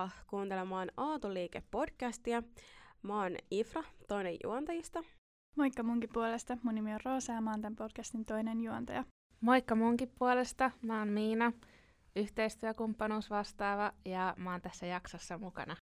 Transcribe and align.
Tervetuloa 0.00 0.26
kuuntelemaan 0.26 0.88
Aatoliike-podcastia. 0.96 2.42
Mä 3.02 3.22
oon 3.22 3.36
Ifra, 3.50 3.82
toinen 4.08 4.36
juontajista. 4.44 5.00
Moikka 5.56 5.82
munkin 5.82 6.10
puolesta. 6.12 6.58
Mun 6.62 6.74
nimi 6.74 6.94
on 6.94 7.00
Roosa 7.04 7.32
ja 7.32 7.40
mä 7.40 7.50
oon 7.50 7.60
tämän 7.60 7.76
podcastin 7.76 8.24
toinen 8.24 8.60
juontaja. 8.60 9.04
Moikka 9.40 9.74
munkin 9.74 10.12
puolesta. 10.18 10.70
Mä 10.82 10.98
oon 10.98 11.08
Miina, 11.08 11.52
yhteistyökumppanuus 12.16 13.30
vastaava 13.30 13.92
ja 14.04 14.34
mä 14.36 14.50
oon 14.50 14.60
tässä 14.60 14.86
jaksossa 14.86 15.38
mukana. 15.38 15.76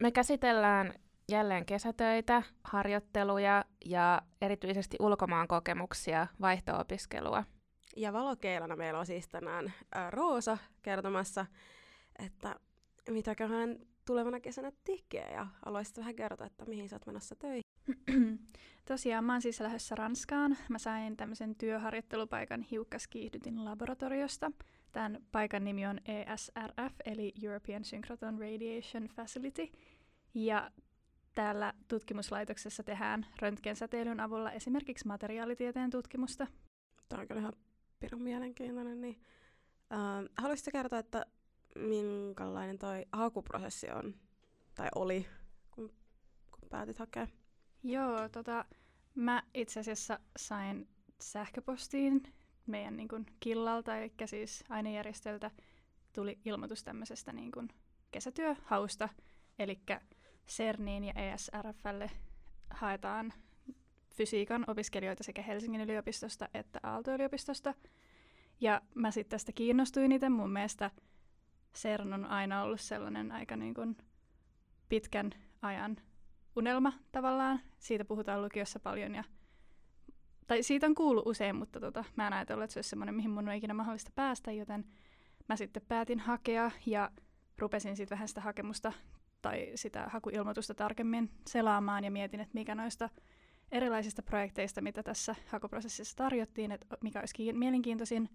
Me 0.00 0.10
käsitellään 0.10 0.94
jälleen 1.30 1.66
kesätöitä, 1.66 2.42
harjoitteluja 2.64 3.64
ja 3.84 4.22
erityisesti 4.40 4.96
ulkomaan 5.00 5.48
kokemuksia, 5.48 6.26
vaihto-opiskelua. 6.40 7.44
Ja 7.96 8.12
valokeilana 8.12 8.76
meillä 8.76 8.98
on 8.98 9.06
siis 9.06 9.28
tänään 9.28 9.72
ää, 9.94 10.10
Roosa 10.10 10.58
kertomassa, 10.82 11.46
että 12.18 12.56
mitäköhän 13.10 13.78
tulevana 14.04 14.40
kesänä 14.40 14.72
tekee 14.84 15.30
ja 15.32 15.46
haluaisit 15.66 15.98
vähän 15.98 16.16
kertoa, 16.16 16.46
että 16.46 16.64
mihin 16.64 16.88
sä 16.88 16.96
oot 16.96 17.06
menossa 17.06 17.36
töihin. 17.36 17.62
Tosiaan 18.88 19.24
mä 19.24 19.32
oon 19.32 19.42
siis 19.42 19.60
lähdössä 19.60 19.94
Ranskaan. 19.94 20.56
Mä 20.68 20.78
sain 20.78 21.16
tämmöisen 21.16 21.54
työharjoittelupaikan 21.54 22.62
hiukkaskiihdytin 22.62 23.64
laboratoriosta. 23.64 24.52
Tämän 24.92 25.18
paikan 25.32 25.64
nimi 25.64 25.86
on 25.86 26.00
ESRF, 26.04 26.94
eli 27.04 27.32
European 27.42 27.84
Synchrotron 27.84 28.38
Radiation 28.38 29.08
Facility. 29.16 29.68
Ja 30.34 30.70
täällä 31.34 31.72
tutkimuslaitoksessa 31.88 32.82
tehdään 32.82 33.26
röntgensäteilyn 33.40 34.20
avulla 34.20 34.52
esimerkiksi 34.52 35.06
materiaalitieteen 35.06 35.90
tutkimusta. 35.90 36.46
Tämä 37.08 37.20
on 37.20 37.28
kyllä 37.28 37.40
ihan 37.40 37.52
pirun 38.00 38.22
mielenkiintoinen. 38.22 39.00
Niin, 39.00 39.20
äh, 39.92 40.30
haluaisitko 40.38 40.70
kertoa, 40.72 40.98
että 40.98 41.26
minkälainen 41.78 42.78
toi 42.78 43.06
hakuprosessi 43.12 43.90
on, 43.90 44.14
tai 44.74 44.88
oli, 44.94 45.26
kun, 45.70 45.92
kun 46.50 46.68
päätit 46.68 46.98
hakea? 46.98 47.26
Joo, 47.82 48.28
tota, 48.28 48.64
mä 49.14 49.42
itse 49.54 49.80
asiassa 49.80 50.20
sain 50.36 50.88
sähköpostiin 51.20 52.22
meidän 52.66 52.96
niin 52.96 53.08
kuin, 53.08 53.26
killalta, 53.40 53.96
eli 53.96 54.12
siis 54.26 54.64
ainejärjestöltä 54.68 55.50
tuli 56.12 56.38
ilmoitus 56.44 56.84
tämmöisestä 56.84 57.32
niin 57.32 57.52
kuin, 57.52 57.68
kesätyöhausta, 58.10 59.08
eli 59.58 59.80
CERNiin 60.48 61.04
ja 61.04 61.12
ESRFlle 61.12 62.10
haetaan 62.70 63.32
fysiikan 64.14 64.64
opiskelijoita 64.66 65.24
sekä 65.24 65.42
Helsingin 65.42 65.80
yliopistosta 65.80 66.48
että 66.54 66.80
Aalto-yliopistosta. 66.82 67.74
Ja 68.60 68.82
mä 68.94 69.10
sitten 69.10 69.30
tästä 69.30 69.52
kiinnostuin 69.52 70.12
itse. 70.12 70.28
Mun 70.28 70.50
mielestä 70.50 70.90
CERN 71.74 72.12
on 72.12 72.24
aina 72.24 72.62
ollut 72.62 72.80
sellainen 72.80 73.32
aika 73.32 73.56
niin 73.56 73.74
kuin 73.74 73.96
pitkän 74.88 75.30
ajan 75.62 75.96
unelma 76.56 76.92
tavallaan. 77.12 77.60
Siitä 77.78 78.04
puhutaan 78.04 78.42
lukiossa 78.42 78.80
paljon 78.80 79.14
ja 79.14 79.24
tai 80.46 80.62
siitä 80.62 80.86
on 80.86 80.94
kuullut 80.94 81.26
usein, 81.26 81.56
mutta 81.56 81.80
tota, 81.80 82.04
mä 82.16 82.26
en 82.26 82.32
ajatellut, 82.32 82.64
että 82.64 82.72
se 82.72 82.78
olisi 82.78 82.90
semmoinen, 82.90 83.14
mihin 83.14 83.30
mun 83.30 83.48
on 83.48 83.54
ikinä 83.54 83.74
mahdollista 83.74 84.10
päästä, 84.14 84.52
joten 84.52 84.84
mä 85.48 85.56
sitten 85.56 85.82
päätin 85.88 86.20
hakea 86.20 86.70
ja 86.86 87.10
rupesin 87.58 87.96
sitten 87.96 88.16
vähän 88.16 88.28
sitä 88.28 88.40
hakemusta 88.40 88.92
tai 89.42 89.72
sitä 89.74 90.06
hakuilmoitusta 90.08 90.74
tarkemmin 90.74 91.30
selaamaan 91.46 92.04
ja 92.04 92.10
mietin, 92.10 92.40
että 92.40 92.54
mikä 92.54 92.74
noista 92.74 93.08
erilaisista 93.72 94.22
projekteista, 94.22 94.80
mitä 94.80 95.02
tässä 95.02 95.34
hakuprosessissa 95.48 96.16
tarjottiin, 96.16 96.72
että 96.72 96.96
mikä 97.02 97.20
olisi 97.20 97.52
mielenkiintoisin. 97.52 98.28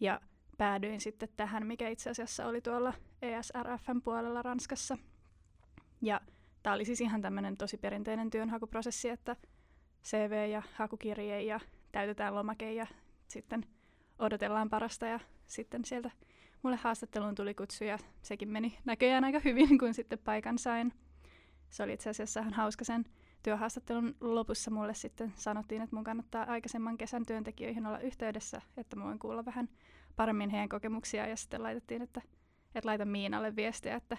Ja 0.00 0.20
päädyin 0.58 1.00
sitten 1.00 1.28
tähän, 1.36 1.66
mikä 1.66 1.88
itse 1.88 2.10
asiassa 2.10 2.46
oli 2.46 2.60
tuolla 2.60 2.92
ESRFn 3.22 4.02
puolella 4.04 4.42
Ranskassa. 4.42 4.98
Ja 6.02 6.20
tämä 6.62 6.74
oli 6.74 6.84
siis 6.84 7.00
ihan 7.00 7.22
tämmöinen 7.22 7.56
tosi 7.56 7.76
perinteinen 7.76 8.30
työnhakuprosessi, 8.30 9.08
että 9.08 9.36
CV 10.04 10.48
ja 10.50 10.62
hakukirje 10.74 11.42
ja 11.42 11.60
täytetään 11.92 12.34
lomake 12.34 12.72
ja 12.72 12.86
sitten 13.28 13.66
odotellaan 14.18 14.70
parasta 14.70 15.06
ja 15.06 15.20
sitten 15.46 15.84
sieltä 15.84 16.10
mulle 16.62 16.76
haastatteluun 16.76 17.34
tuli 17.34 17.54
kutsu 17.54 17.84
ja 17.84 17.98
sekin 18.22 18.48
meni 18.48 18.78
näköjään 18.84 19.24
aika 19.24 19.40
hyvin, 19.44 19.78
kun 19.78 19.94
sitten 19.94 20.18
paikan 20.18 20.58
sain. 20.58 20.92
Se 21.70 21.82
oli 21.82 21.92
itse 21.92 22.10
asiassa 22.10 22.40
ihan 22.40 22.52
hauska 22.52 22.84
sen 22.84 23.04
työhaastattelun 23.42 24.16
lopussa 24.20 24.70
mulle 24.70 24.94
sitten 24.94 25.32
sanottiin, 25.36 25.82
että 25.82 25.96
mun 25.96 26.04
kannattaa 26.04 26.44
aikaisemman 26.44 26.98
kesän 26.98 27.26
työntekijöihin 27.26 27.86
olla 27.86 27.98
yhteydessä, 27.98 28.62
että 28.76 28.96
mä 28.96 29.04
voin 29.04 29.18
kuulla 29.18 29.44
vähän 29.44 29.68
paremmin 30.16 30.50
heidän 30.50 30.68
kokemuksia 30.68 31.26
ja 31.26 31.36
sitten 31.36 31.62
laitettiin, 31.62 32.02
että, 32.02 32.22
että 32.74 32.88
laita 32.88 33.04
Miinalle 33.04 33.56
viestiä, 33.56 33.96
että 33.96 34.16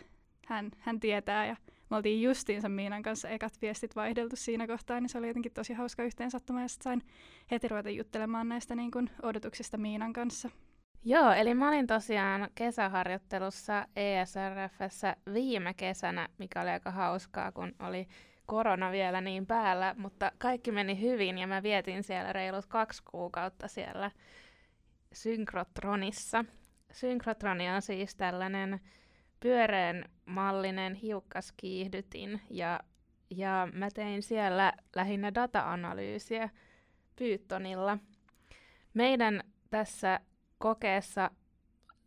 hän, 0.47 0.71
hän 0.79 0.99
tietää. 0.99 1.45
Ja 1.45 1.55
me 1.89 1.95
oltiin 1.95 2.21
justiinsa 2.21 2.69
Miinan 2.69 3.03
kanssa 3.03 3.29
ekat 3.29 3.53
viestit 3.61 3.95
vaihdeltu 3.95 4.35
siinä 4.35 4.67
kohtaa, 4.67 4.99
niin 4.99 5.09
se 5.09 5.17
oli 5.17 5.27
jotenkin 5.27 5.53
tosi 5.53 5.73
hauska 5.73 6.03
yhteensattuma. 6.03 6.61
Ja 6.61 6.67
sitten 6.67 6.83
sain 6.83 7.01
heti 7.51 7.67
ruveta 7.67 7.89
juttelemaan 7.89 8.49
näistä 8.49 8.75
niin 8.75 8.91
kuin 8.91 9.09
odotuksista 9.21 9.77
Miinan 9.77 10.13
kanssa. 10.13 10.49
Joo, 11.05 11.31
eli 11.31 11.53
mä 11.53 11.69
olin 11.69 11.87
tosiaan 11.87 12.49
kesäharjoittelussa 12.55 13.87
ESRFssä 13.95 15.15
viime 15.33 15.73
kesänä, 15.73 16.27
mikä 16.37 16.61
oli 16.61 16.69
aika 16.69 16.91
hauskaa, 16.91 17.51
kun 17.51 17.75
oli 17.79 18.07
korona 18.45 18.91
vielä 18.91 19.21
niin 19.21 19.45
päällä, 19.45 19.95
mutta 19.97 20.31
kaikki 20.37 20.71
meni 20.71 21.01
hyvin 21.01 21.37
ja 21.37 21.47
mä 21.47 21.63
vietin 21.63 22.03
siellä 22.03 22.33
reilut 22.33 22.65
kaksi 22.65 23.03
kuukautta 23.11 23.67
siellä 23.67 24.11
synkrotronissa. 25.17 26.45
Synkrotroni 26.91 27.69
on 27.69 27.81
siis 27.81 28.16
tällainen 28.16 28.79
pyöreän 29.39 30.05
mallinen 30.25 30.95
hiukkaskiihdytin 30.95 32.41
ja, 32.50 32.79
ja 33.29 33.67
mä 33.73 33.89
tein 33.94 34.23
siellä 34.23 34.73
lähinnä 34.95 35.33
data-analyysiä 35.33 36.50
Pythonilla. 37.16 37.97
Meidän 38.94 39.44
tässä 39.69 40.19
kokeessa 40.57 41.31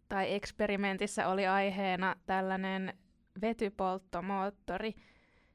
tai 0.08 0.34
eksperimentissä 0.34 1.28
oli 1.28 1.46
aiheena 1.46 2.16
tällainen 2.26 2.98
vetypolttomoottori, 3.40 4.94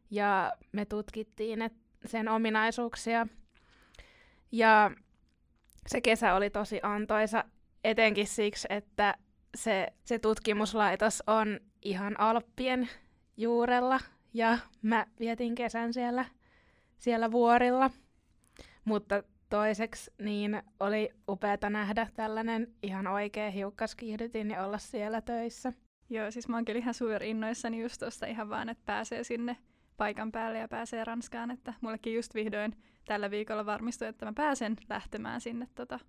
ja 0.10 0.52
me 0.72 0.86
tutkittiin 0.86 1.62
et 1.62 1.74
sen 2.06 2.28
ominaisuuksia. 2.28 3.28
Ja 4.52 4.92
se 5.88 6.02
kesä 6.02 6.34
oli 6.34 6.50
tosi 6.50 6.80
antoisa, 6.84 7.44
etenkin 7.84 8.28
siksi, 8.28 8.68
että 8.70 9.16
se, 9.56 9.88
se 10.04 10.20
tutkimuslaitos 10.20 11.24
on 11.28 11.60
ihan 11.82 12.20
Alppien 12.20 12.90
juurella, 13.38 14.00
ja 14.34 14.58
mä 14.82 15.06
vietin 15.20 15.56
kesän 15.56 15.94
siellä, 15.94 16.26
siellä 16.98 17.32
vuorilla. 17.32 17.92
Mutta 18.86 19.24
toiseksi 19.50 20.12
niin 20.22 20.64
oli 20.80 21.10
upeata 21.30 21.70
nähdä 21.70 22.08
tällainen 22.14 22.74
ihan 22.84 23.08
oikea 23.08 23.52
hiukkaskiihdytin 23.52 24.52
ja 24.52 24.66
olla 24.66 24.78
siellä 24.78 25.22
töissä. 25.22 25.74
Joo, 26.10 26.32
siis 26.32 26.48
mä 26.48 26.58
oon 26.58 26.66
kyllä 26.66 26.80
ihan 26.80 26.94
innoissani 27.22 27.82
just 27.82 28.00
tosta 28.00 28.26
ihan 28.26 28.50
vaan, 28.50 28.70
että 28.70 28.84
pääsee 28.86 29.24
sinne 29.24 29.58
paikan 29.98 30.32
päälle 30.32 30.60
ja 30.60 30.68
pääsee 30.68 31.04
Ranskaan, 31.04 31.52
että 31.52 31.74
mullekin 31.82 32.16
just 32.16 32.36
vihdoin 32.36 32.76
tällä 33.06 33.32
viikolla 33.32 33.66
varmistui, 33.66 34.08
että 34.08 34.26
mä 34.26 34.34
pääsen 34.34 34.76
lähtemään 34.90 35.42
sinne. 35.42 35.68
Tota, 35.76 36.00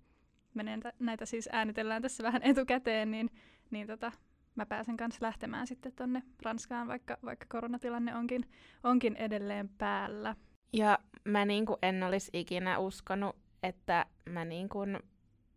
menen 0.53 0.79
t- 0.79 0.99
näitä 0.99 1.25
siis 1.25 1.49
äänitellään 1.51 2.01
tässä 2.01 2.23
vähän 2.23 2.43
etukäteen, 2.43 3.11
niin, 3.11 3.29
niin 3.71 3.87
tota, 3.87 4.11
mä 4.55 4.65
pääsen 4.65 4.97
kanssa 4.97 5.25
lähtemään 5.25 5.67
sitten 5.67 5.93
tonne 5.93 6.23
Ranskaan, 6.43 6.87
vaikka, 6.87 7.17
vaikka 7.25 7.45
koronatilanne 7.49 8.15
onkin, 8.15 8.45
onkin 8.83 9.15
edelleen 9.15 9.69
päällä. 9.69 10.35
Ja 10.73 10.99
mä 11.23 11.45
niin 11.45 11.65
kuin 11.65 11.77
en 11.81 12.03
olisi 12.03 12.31
ikinä 12.33 12.79
uskonut, 12.79 13.35
että 13.63 14.05
mä 14.29 14.45
niin 14.45 14.69
kuin 14.69 14.99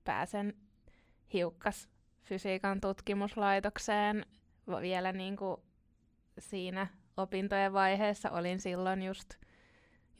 pääsen 0.05 0.55
hiukkas 1.33 1.89
fysiikan 2.23 2.81
tutkimuslaitokseen 2.81 4.27
vielä 4.81 5.13
niin 5.13 5.37
kuin 5.37 5.57
siinä 6.39 6.87
opintojen 7.17 7.73
vaiheessa. 7.73 8.31
Olin 8.31 8.61
silloin 8.61 9.03
just, 9.03 9.35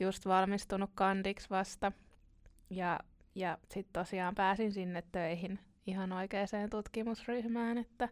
just 0.01 0.25
valmistunut 0.25 0.91
kandiksi 0.95 1.49
vasta. 1.49 1.91
Ja, 2.69 2.99
ja 3.35 3.57
sitten 3.69 3.93
tosiaan 3.93 4.35
pääsin 4.35 4.71
sinne 4.71 5.03
töihin 5.11 5.59
ihan 5.87 6.11
oikeaan 6.11 6.69
tutkimusryhmään, 6.69 7.77
että 7.77 8.09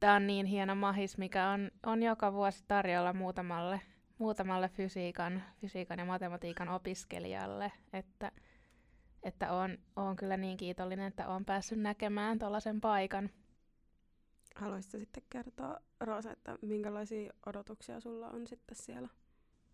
tämä 0.00 0.14
on 0.14 0.26
niin 0.26 0.46
hieno 0.46 0.74
mahis, 0.74 1.18
mikä 1.18 1.48
on, 1.48 1.70
on 1.86 2.02
joka 2.02 2.32
vuosi 2.32 2.64
tarjolla 2.68 3.12
muutamalle 3.12 3.80
muutamalle 4.20 4.68
fysiikan, 4.68 5.42
fysiikan 5.60 5.98
ja 5.98 6.04
matematiikan 6.04 6.68
opiskelijalle, 6.68 7.72
että, 7.92 8.32
että 9.22 9.52
on, 9.52 9.78
on 9.96 10.16
kyllä 10.16 10.36
niin 10.36 10.56
kiitollinen, 10.56 11.06
että 11.06 11.28
olen 11.28 11.44
päässyt 11.44 11.78
näkemään 11.78 12.38
tuollaisen 12.38 12.80
paikan. 12.80 13.30
Haluaisitko 14.54 14.98
sitten 14.98 15.22
kertoa, 15.30 15.80
Roosa, 16.00 16.32
että 16.32 16.58
minkälaisia 16.62 17.32
odotuksia 17.46 18.00
sulla 18.00 18.28
on 18.28 18.46
sitten 18.46 18.76
siellä? 18.76 19.08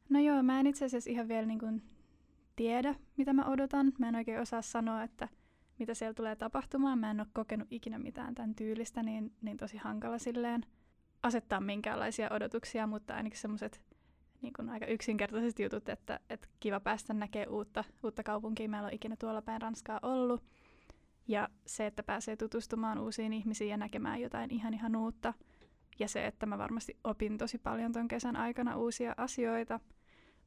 No 0.08 0.20
joo, 0.20 0.42
mä 0.42 0.60
en 0.60 0.66
itse 0.66 0.84
asiassa 0.84 1.10
ihan 1.10 1.28
vielä 1.28 1.46
niin 1.46 1.58
kuin 1.58 1.82
tiedä, 2.56 2.94
mitä 3.16 3.32
mä 3.32 3.44
odotan. 3.44 3.92
Mä 3.98 4.08
en 4.08 4.14
oikein 4.14 4.40
osaa 4.40 4.62
sanoa, 4.62 5.02
että 5.02 5.28
mitä 5.78 5.94
siellä 5.94 6.14
tulee 6.14 6.36
tapahtumaan. 6.36 6.98
Mä 6.98 7.10
en 7.10 7.20
ole 7.20 7.28
kokenut 7.32 7.68
ikinä 7.70 7.98
mitään 7.98 8.34
tämän 8.34 8.54
tyylistä, 8.54 9.02
niin, 9.02 9.32
niin 9.42 9.56
tosi 9.56 9.76
hankala 9.76 10.18
silleen 10.18 10.66
asettaa 11.22 11.60
minkäänlaisia 11.60 12.28
odotuksia, 12.30 12.86
mutta 12.86 13.14
ainakin 13.14 13.40
semmoiset 13.40 13.82
niin 14.42 14.52
kuin 14.52 14.68
aika 14.68 14.86
yksinkertaiset 14.86 15.58
jutut, 15.58 15.88
että, 15.88 16.20
että 16.30 16.48
kiva 16.60 16.80
päästä 16.80 17.14
näkemään 17.14 17.48
uutta, 17.48 17.84
uutta 18.02 18.22
kaupunkia. 18.22 18.68
Mä 18.68 18.78
en 18.78 18.84
ole 18.84 18.92
ikinä 18.92 19.16
tuolla 19.16 19.42
päin 19.42 19.62
Ranskaa 19.62 20.00
ollut. 20.02 20.44
Ja 21.28 21.48
se, 21.66 21.86
että 21.86 22.02
pääsee 22.02 22.36
tutustumaan 22.36 22.98
uusiin 22.98 23.32
ihmisiin 23.32 23.70
ja 23.70 23.76
näkemään 23.76 24.20
jotain 24.20 24.50
ihan 24.50 24.74
ihan 24.74 24.96
uutta. 24.96 25.34
Ja 25.98 26.08
se, 26.08 26.26
että 26.26 26.46
mä 26.46 26.58
varmasti 26.58 26.96
opin 27.04 27.38
tosi 27.38 27.58
paljon 27.58 27.92
ton 27.92 28.08
kesän 28.08 28.36
aikana 28.36 28.76
uusia 28.76 29.14
asioita. 29.16 29.80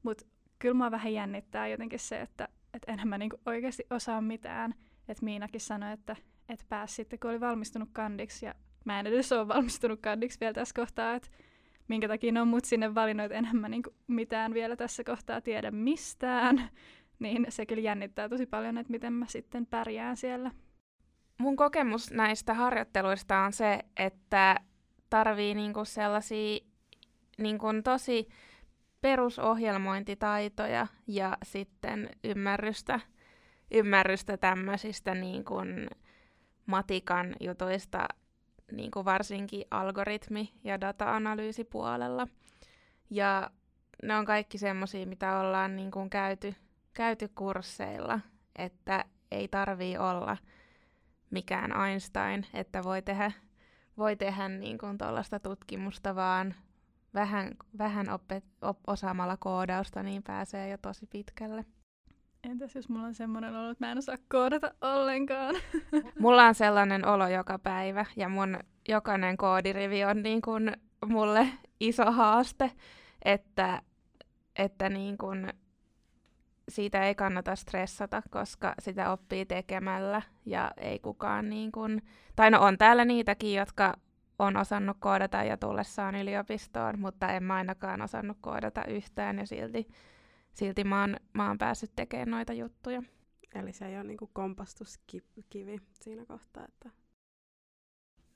Mutta 0.04 0.25
kyllä 0.60 0.74
mua 0.74 0.92
vähän 0.92 1.13
jännittää 1.13 1.68
jotenkin 1.68 2.00
se, 2.00 2.22
että, 2.22 2.48
että 2.74 2.92
enhän 2.92 3.07
mä 3.07 3.18
niinku 3.18 3.40
oikeasti 3.46 3.84
osaa 3.90 4.22
mitään. 4.22 4.75
Että 5.07 5.25
Miinakin 5.25 5.62
sanoi, 5.62 5.94
että, 5.94 6.16
että 6.50 6.66
pääsi 6.69 6.96
sitten, 6.96 7.19
kun 7.19 7.30
oli 7.30 7.40
valmistunut 7.40 7.90
kandiksi. 7.94 8.46
Ja 8.46 8.56
mä 8.86 9.00
en 9.00 9.07
edes 9.07 9.31
ole 9.31 9.48
valmistunut 9.48 10.00
kandiksi 10.01 10.40
vielä 10.40 10.54
tässä 10.54 10.74
kohtaa, 10.75 11.16
että 11.16 11.30
minkä 11.88 12.07
takia 12.07 12.31
ne 12.31 12.42
on 12.42 12.48
mut 12.48 12.66
sinne 12.66 12.96
valinnut, 12.96 13.25
että 13.25 13.38
enhän 13.38 13.57
mä 13.57 13.69
niinku 13.69 13.90
mitään 14.07 14.54
vielä 14.54 14.75
tässä 14.75 15.04
kohtaa 15.04 15.42
tiedä 15.42 15.72
mistään. 15.72 16.62
Niin 17.19 17.45
se 17.50 17.66
kyllä 17.66 17.81
jännittää 17.81 18.30
tosi 18.30 18.45
paljon, 18.45 18.78
että 18.78 18.92
miten 18.92 19.13
mä 19.13 19.25
sitten 19.30 19.66
pärjään 19.66 20.18
siellä. 20.18 20.52
Mun 21.38 21.56
kokemus 21.56 22.12
näistä 22.12 22.54
harjoitteluista 22.54 23.38
on 23.38 23.54
se, 23.54 23.80
että 23.98 24.60
tarvii 25.10 25.54
niinku 25.54 25.86
sellaisia 25.86 26.60
niinku 27.38 27.68
tosi 27.84 28.28
perusohjelmointitaitoja 29.01 30.88
ja 31.07 31.38
sitten 31.44 32.10
ymmärrystä, 32.24 33.00
ymmärrystä 33.72 34.38
tämmöisistä 34.38 35.16
niinku 35.16 35.56
matikan 36.66 37.36
jutuista 37.40 38.07
niin 38.72 38.92
kuin 38.92 39.06
varsinkin 39.06 39.66
algoritmi- 39.72 40.54
ja 40.63 40.81
data-analyysipuolella. 40.81 42.28
Ja 43.10 43.51
ne 44.04 44.18
on 44.18 44.25
kaikki 44.25 44.57
semmoisia, 44.57 45.06
mitä 45.06 45.40
ollaan 45.40 45.75
niin 45.75 45.92
kuin 45.92 46.10
käyty, 46.10 46.56
käyty 46.94 47.28
kursseilla, 47.36 48.19
että 48.56 49.06
ei 49.31 49.48
tarvii 49.48 49.98
olla 49.98 50.38
mikään 51.31 51.86
Einstein, 51.86 52.45
että 52.54 52.84
voi 52.84 53.02
tehdä, 53.02 53.31
voi 53.98 54.16
tehdä 54.16 54.50
niin 54.50 54.78
kuin 54.78 54.98
tutkimusta 55.44 56.16
vaan 56.16 56.56
vähän, 57.13 57.51
vähän 57.77 58.09
oppet, 58.09 58.44
op, 58.61 58.77
osaamalla 58.88 59.38
koodausta, 59.38 60.03
niin 60.03 60.23
pääsee 60.23 60.69
jo 60.69 60.77
tosi 60.81 61.07
pitkälle. 61.07 61.65
Entäs 62.44 62.75
jos 62.75 62.89
mulla 62.89 63.06
on 63.06 63.13
semmoinen 63.13 63.56
olo, 63.56 63.69
että 63.71 63.85
mä 63.85 63.91
en 63.91 63.97
osaa 63.97 64.15
koodata 64.31 64.73
ollenkaan? 64.81 65.56
Mulla 66.19 66.45
on 66.45 66.56
sellainen 66.56 67.07
olo 67.07 67.27
joka 67.27 67.59
päivä 67.59 68.06
ja 68.15 68.29
mun 68.29 68.59
jokainen 68.89 69.38
koodirivi 69.38 70.06
on 70.06 70.23
niin 70.23 70.41
kuin 70.41 70.71
mulle 71.06 71.47
iso 71.79 72.11
haaste, 72.11 72.71
että, 73.25 73.81
että 74.56 74.89
niin 74.89 75.17
kuin 75.17 75.53
siitä 76.69 77.03
ei 77.03 77.15
kannata 77.15 77.56
stressata, 77.56 78.21
koska 78.29 78.73
sitä 78.79 79.11
oppii 79.11 79.45
tekemällä 79.45 80.21
ja 80.45 80.71
ei 80.77 81.00
kukaan 81.00 81.50
niin 81.50 81.71
kuin, 81.71 82.01
tai 82.35 82.51
no 82.51 82.61
on 82.61 82.77
täällä 82.77 83.06
niitäkin, 83.06 83.53
jotka 83.53 83.94
on 84.39 84.57
osannut 84.57 84.97
koodata 85.00 85.44
ja 85.44 85.57
tullessaan 85.57 86.15
yliopistoon, 86.15 87.00
mutta 87.00 87.27
en 87.27 87.44
mä 87.44 87.56
ainakaan 87.56 88.01
osannut 88.01 88.38
koodata 88.41 88.86
yhtään 88.86 89.39
ja 89.39 89.45
silti 89.45 89.88
silti 90.53 90.83
mä 90.83 91.01
oon, 91.01 91.18
mä 91.33 91.47
oon 91.47 91.57
päässyt 91.57 91.91
tekemään 91.95 92.30
noita 92.30 92.53
juttuja. 92.53 93.03
Eli 93.56 93.74
se 93.74 93.86
ei 93.86 93.95
ole 93.95 94.03
niinku 94.03 94.30
kompastuskivi 94.33 95.81
siinä 95.94 96.25
kohtaa, 96.25 96.65
että... 96.65 96.89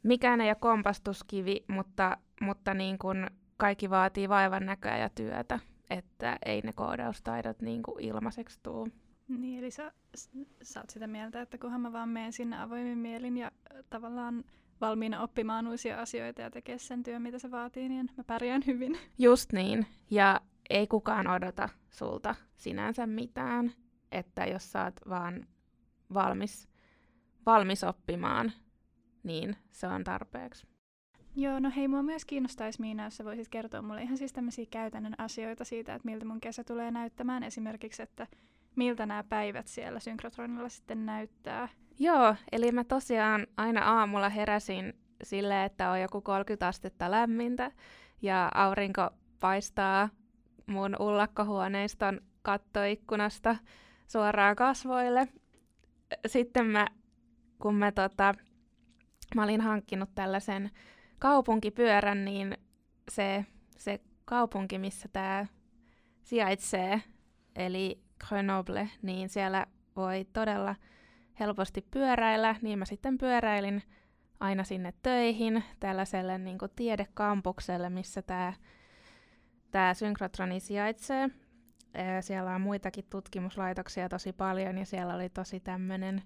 Mikään 0.04 0.42
ei 0.42 0.50
ole 0.50 0.56
kompastuskivi, 0.56 1.66
mutta, 1.68 2.18
mutta 2.42 2.74
niin 2.74 3.00
kun 3.00 3.28
kaikki 3.58 3.90
vaatii 3.90 4.30
vaivan 4.30 4.66
näköä 4.66 4.98
ja 4.98 5.10
työtä, 5.10 5.60
että 5.90 6.38
ei 6.46 6.62
ne 6.62 6.74
koodaustaidot 6.74 7.62
niin 7.62 7.84
kuin 7.84 8.04
ilmaiseksi 8.04 8.60
tuu. 8.64 8.90
Niin, 9.28 9.60
eli 9.60 9.72
sä, 9.72 9.92
sä 10.62 10.80
oot 10.80 10.90
sitä 10.90 11.08
mieltä, 11.08 11.42
että 11.42 11.58
kunhan 11.58 11.82
mä 11.82 11.94
vaan 11.94 12.10
menen 12.10 12.34
sinne 12.34 12.62
avoimin 12.62 12.98
mielin 12.98 13.38
ja 13.38 13.52
tavallaan 13.90 14.44
valmiina 14.82 15.22
oppimaan 15.22 15.68
uusia 15.68 16.02
asioita 16.02 16.42
ja 16.42 16.52
tekee 16.52 16.78
sen 16.78 17.04
työn, 17.04 17.22
mitä 17.22 17.40
se 17.40 17.52
vaatii, 17.52 17.90
niin 17.90 18.10
mä 18.18 18.24
pärjään 18.24 18.64
hyvin. 18.68 18.98
Just 19.20 19.54
niin. 19.54 19.86
Ja 20.12 20.42
ei 20.70 20.88
kukaan 20.88 21.28
odota 21.28 21.70
sulta 21.90 22.36
sinänsä 22.56 23.08
mitään, 23.08 23.74
että 24.12 24.46
jos 24.46 24.72
sä 24.72 24.84
oot 24.84 24.96
vaan 25.10 25.48
valmis, 26.14 26.70
valmis 27.46 27.84
oppimaan, 27.84 28.52
niin 29.24 29.56
se 29.72 29.88
on 29.88 30.04
tarpeeksi. 30.04 30.68
Joo, 31.36 31.60
no 31.60 31.72
hei, 31.76 31.88
mua 31.88 32.04
myös 32.04 32.26
kiinnostaisi 32.26 32.82
Miina, 32.82 33.04
jos 33.04 33.18
sä 33.18 33.26
voisit 33.26 33.50
kertoa 33.50 33.82
mulle 33.82 34.02
ihan 34.02 34.18
siis 34.18 34.34
tämmöisiä 34.34 34.66
käytännön 34.72 35.16
asioita 35.18 35.66
siitä, 35.66 35.96
että 35.96 36.06
miltä 36.06 36.26
mun 36.26 36.42
kesä 36.42 36.64
tulee 36.64 36.92
näyttämään. 36.92 37.44
Esimerkiksi, 37.44 38.02
että 38.02 38.28
miltä 38.76 39.06
nämä 39.06 39.24
päivät 39.24 39.68
siellä 39.68 40.00
synkrotronilla 40.00 40.70
sitten 40.70 41.06
näyttää. 41.06 41.70
Joo, 42.00 42.36
eli 42.52 42.72
mä 42.72 42.84
tosiaan 42.84 43.48
aina 43.58 44.00
aamulla 44.00 44.30
heräsin 44.30 44.94
sille, 45.24 45.66
että 45.66 45.92
on 45.92 46.02
joku 46.02 46.22
30 46.22 46.68
astetta 46.68 47.12
lämmintä 47.12 47.72
ja 48.22 48.52
aurinko 48.54 49.10
paistaa 49.40 50.10
mun 50.66 50.96
ullakkohuoneiston 51.00 52.22
kattoikkunasta 52.42 53.56
suoraan 54.08 54.56
kasvoille. 54.56 55.28
Sitten 56.28 56.66
mä, 56.66 56.88
kun 57.60 57.76
mä, 57.76 57.92
tota, 57.92 58.34
mä 59.36 59.44
olin 59.44 59.62
hankkinut 59.62 60.10
tällaisen 60.16 60.72
kaupunkipyörän, 61.20 62.26
niin 62.26 62.58
se, 63.12 63.46
se 63.78 64.00
kaupunki, 64.26 64.78
missä 64.78 65.10
tämä 65.14 65.46
sijaitsee, 66.24 67.02
eli 67.56 68.04
Grenoble, 68.28 68.90
niin 69.02 69.30
siellä 69.30 69.66
voi 69.96 70.26
todella 70.34 70.76
helposti 71.40 71.86
pyöräillä, 71.92 72.56
niin 72.62 72.80
mä 72.80 72.86
sitten 72.86 73.18
pyöräilin 73.18 73.84
aina 74.40 74.64
sinne 74.64 74.94
töihin 75.02 75.64
tällaiselle 75.80 76.38
niin 76.38 76.58
tiedekampukselle, 76.76 77.90
missä 77.90 78.22
tämä 78.22 78.54
tämä 79.72 79.94
synkrotroni 79.94 80.60
sijaitsee. 80.60 81.30
Siellä 82.22 82.56
on 82.56 82.62
muitakin 82.62 83.06
tutkimuslaitoksia 83.10 84.10
tosi 84.10 84.34
paljon 84.34 84.78
ja 84.78 84.86
siellä 84.86 85.16
oli 85.16 85.30
tosi 85.30 85.60
tämmöinen 85.60 86.24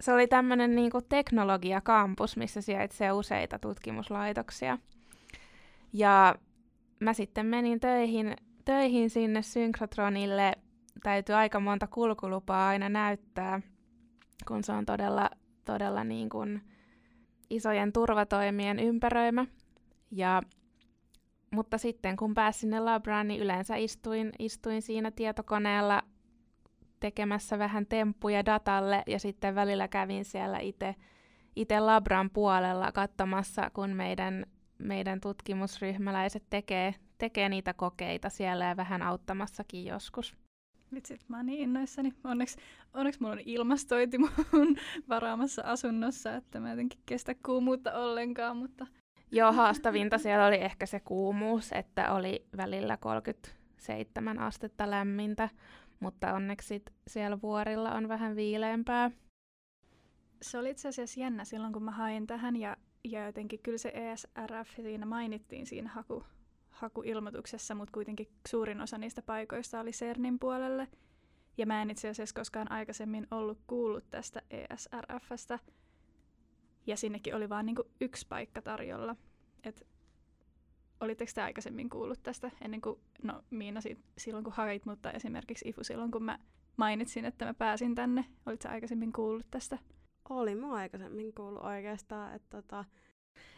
se 0.00 0.12
oli 0.12 0.26
tämmöinen 0.26 0.74
niinku 0.74 1.00
teknologiakampus, 1.02 2.36
missä 2.36 2.60
sijaitsee 2.60 3.12
useita 3.12 3.58
tutkimuslaitoksia. 3.58 4.78
Ja 5.92 6.34
mä 7.00 7.12
sitten 7.12 7.46
menin 7.46 7.80
töihin, 7.80 8.36
töihin 8.64 9.10
sinne 9.10 9.42
synkrotronille. 9.42 10.52
Täytyy 11.02 11.34
aika 11.34 11.60
monta 11.60 11.86
kulkulupaa 11.86 12.68
aina 12.68 12.88
näyttää, 12.88 13.60
kun 14.46 14.64
se 14.64 14.72
on 14.72 14.86
todella, 14.86 15.30
todella 15.64 16.04
niin 16.04 16.28
kuin 16.28 16.62
isojen 17.50 17.92
turvatoimien 17.92 18.78
ympäröimä. 18.78 19.46
Ja 20.10 20.42
mutta 21.50 21.78
sitten 21.78 22.16
kun 22.16 22.34
pääsin 22.34 22.60
sinne 22.60 22.80
labraan, 22.80 23.28
niin 23.28 23.40
yleensä 23.40 23.76
istuin, 23.76 24.32
istuin 24.38 24.82
siinä 24.82 25.10
tietokoneella 25.10 26.02
tekemässä 27.00 27.58
vähän 27.58 27.86
temppuja 27.86 28.46
datalle 28.46 29.02
ja 29.06 29.18
sitten 29.18 29.54
välillä 29.54 29.88
kävin 29.88 30.24
siellä 30.24 30.58
itse 31.56 31.80
labran 31.80 32.30
puolella 32.30 32.92
katsomassa, 32.92 33.70
kun 33.70 33.90
meidän, 33.90 34.46
meidän 34.78 35.20
tutkimusryhmäläiset 35.20 36.44
tekee, 36.50 36.94
tekee 37.18 37.48
niitä 37.48 37.74
kokeita 37.74 38.28
siellä 38.28 38.64
ja 38.64 38.76
vähän 38.76 39.02
auttamassakin 39.02 39.84
joskus. 39.84 40.47
Vitsit, 40.94 41.28
mä 41.28 41.36
oon 41.36 41.46
niin 41.46 41.60
innoissani. 41.60 42.14
Onneksi, 42.24 42.58
onneksi 42.94 43.20
mulla 43.20 43.32
on 43.32 43.40
ilmastointi 43.44 44.18
mun 44.18 44.30
varaamassa 45.08 45.62
asunnossa, 45.64 46.34
että 46.34 46.60
mä 46.60 46.70
jotenkin 46.70 47.00
kestä 47.06 47.34
kuumuutta 47.34 47.92
ollenkaan, 47.92 48.56
mutta 48.56 48.86
Joo, 49.32 49.52
haastavinta 49.52 50.18
siellä 50.18 50.46
oli 50.46 50.56
ehkä 50.56 50.86
se 50.86 51.00
kuumuus, 51.00 51.72
että 51.72 52.12
oli 52.12 52.46
välillä 52.56 52.96
37 52.96 54.38
astetta 54.38 54.90
lämmintä, 54.90 55.48
mutta 56.00 56.32
onneksi 56.32 56.84
siellä 57.08 57.38
vuorilla 57.42 57.92
on 57.92 58.08
vähän 58.08 58.36
viileämpää. 58.36 59.10
Se 60.42 60.58
oli 60.58 60.70
itse 60.70 60.88
asiassa 60.88 61.20
jännä 61.20 61.44
silloin, 61.44 61.72
kun 61.72 61.82
mä 61.82 61.90
hain 61.90 62.26
tähän 62.26 62.56
ja, 62.56 62.76
ja 63.04 63.26
jotenkin 63.26 63.60
kyllä 63.62 63.78
se 63.78 63.92
ESRF 63.94 64.68
siinä 64.76 65.06
mainittiin 65.06 65.66
siinä 65.66 65.88
haku, 65.88 66.24
hakuilmoituksessa, 66.78 67.74
mutta 67.74 67.92
kuitenkin 67.92 68.28
suurin 68.48 68.80
osa 68.80 68.98
niistä 68.98 69.22
paikoista 69.22 69.80
oli 69.80 69.90
CERNin 69.90 70.38
puolelle. 70.38 70.88
Ja 71.58 71.66
mä 71.66 71.82
en 71.82 71.90
itse 71.90 72.08
asiassa 72.08 72.34
koskaan 72.34 72.72
aikaisemmin 72.72 73.26
ollut 73.30 73.58
kuullut 73.66 74.10
tästä 74.10 74.42
ESRFstä, 74.50 75.58
ja 76.86 76.96
sinnekin 76.96 77.34
oli 77.34 77.48
vain 77.48 77.66
niinku 77.66 77.84
yksi 78.00 78.26
paikka 78.28 78.62
tarjolla. 78.62 79.16
Et, 79.64 79.86
olitteko 81.00 81.30
te 81.34 81.42
aikaisemmin 81.42 81.90
kuullut 81.90 82.22
tästä 82.22 82.50
ennen 82.64 82.80
kuin, 82.80 83.00
no 83.22 83.42
Miina 83.50 83.80
si- 83.80 84.04
silloin 84.18 84.44
kun 84.44 84.52
hait, 84.52 84.86
mutta 84.86 85.10
esimerkiksi 85.10 85.68
Ifu 85.68 85.84
silloin 85.84 86.10
kun 86.10 86.24
mä 86.24 86.38
mainitsin, 86.76 87.24
että 87.24 87.44
mä 87.44 87.54
pääsin 87.54 87.94
tänne. 87.94 88.24
Olitko 88.46 88.68
aikaisemmin 88.68 89.12
kuullut 89.12 89.46
tästä? 89.50 89.78
oli 90.30 90.54
mä 90.54 90.72
aikaisemmin 90.72 91.34
kuullut 91.34 91.62
oikeastaan, 91.62 92.34
että 92.34 92.62
tota, 92.62 92.84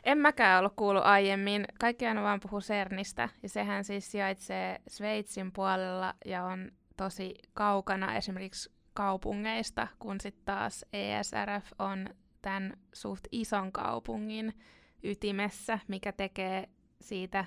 En 0.04 0.18
mäkään 0.18 0.58
ollut 0.58 0.72
kuullut 0.76 1.04
aiemmin. 1.04 1.64
Kaikki 1.80 2.06
aina 2.06 2.22
vaan 2.22 2.40
puhuu 2.40 2.60
CERNistä, 2.60 3.28
ja 3.42 3.48
sehän 3.48 3.84
siis 3.84 4.10
sijaitsee 4.10 4.80
Sveitsin 4.88 5.52
puolella 5.52 6.14
ja 6.24 6.44
on 6.44 6.70
tosi 6.96 7.34
kaukana 7.52 8.16
esimerkiksi 8.16 8.70
kaupungeista, 8.94 9.88
kun 9.98 10.20
sitten 10.20 10.44
taas 10.44 10.84
ESRF 10.92 11.72
on 11.78 12.06
tämän 12.42 12.72
suht 12.92 13.24
ison 13.32 13.72
kaupungin 13.72 14.58
ytimessä, 15.02 15.78
mikä 15.88 16.12
tekee 16.12 16.68
siitä 17.00 17.44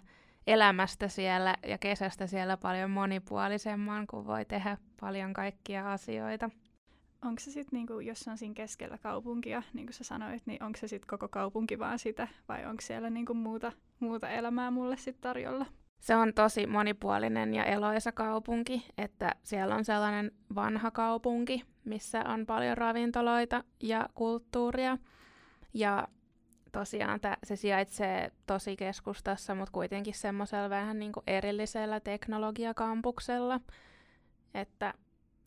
elämästä 0.47 1.07
siellä 1.07 1.55
ja 1.65 1.77
kesästä 1.77 2.27
siellä 2.27 2.57
paljon 2.57 2.91
monipuolisemman, 2.91 4.07
kun 4.07 4.27
voi 4.27 4.45
tehdä 4.45 4.77
paljon 4.99 5.33
kaikkia 5.33 5.91
asioita. 5.91 6.49
Onko 7.25 7.39
se 7.39 7.51
sitten, 7.51 7.77
niinku, 7.77 7.99
jos 7.99 8.19
se 8.19 8.31
on 8.31 8.37
siinä 8.37 8.53
keskellä 8.53 8.97
kaupunkia, 8.97 9.63
niin 9.73 9.85
kuin 9.85 9.93
sä 9.93 10.03
sanoit, 10.03 10.43
niin 10.45 10.63
onko 10.63 10.79
se 10.79 10.87
sitten 10.87 11.07
koko 11.07 11.27
kaupunki 11.27 11.79
vaan 11.79 11.99
sitä, 11.99 12.27
vai 12.49 12.65
onko 12.65 12.81
siellä 12.81 13.09
niinku 13.09 13.33
muuta, 13.33 13.71
muuta 13.99 14.29
elämää 14.29 14.71
mulle 14.71 14.97
sitten 14.97 15.21
tarjolla? 15.21 15.65
Se 15.99 16.15
on 16.15 16.33
tosi 16.33 16.67
monipuolinen 16.67 17.53
ja 17.53 17.63
eloisa 17.63 18.11
kaupunki, 18.11 18.85
että 18.97 19.35
siellä 19.43 19.75
on 19.75 19.85
sellainen 19.85 20.31
vanha 20.55 20.91
kaupunki, 20.91 21.63
missä 21.85 22.23
on 22.27 22.45
paljon 22.45 22.77
ravintoloita 22.77 23.63
ja 23.83 24.09
kulttuuria. 24.15 24.97
Ja 25.73 26.07
tosiaan 26.71 27.19
tää, 27.19 27.37
se 27.43 27.55
sijaitsee 27.55 28.31
tosi 28.45 28.75
keskustassa, 28.75 29.55
mutta 29.55 29.71
kuitenkin 29.71 30.13
semmoisella 30.13 30.69
vähän 30.69 30.99
niin 30.99 31.11
kuin 31.11 31.23
erillisellä 31.27 31.99
teknologiakampuksella, 31.99 33.59
että 34.53 34.93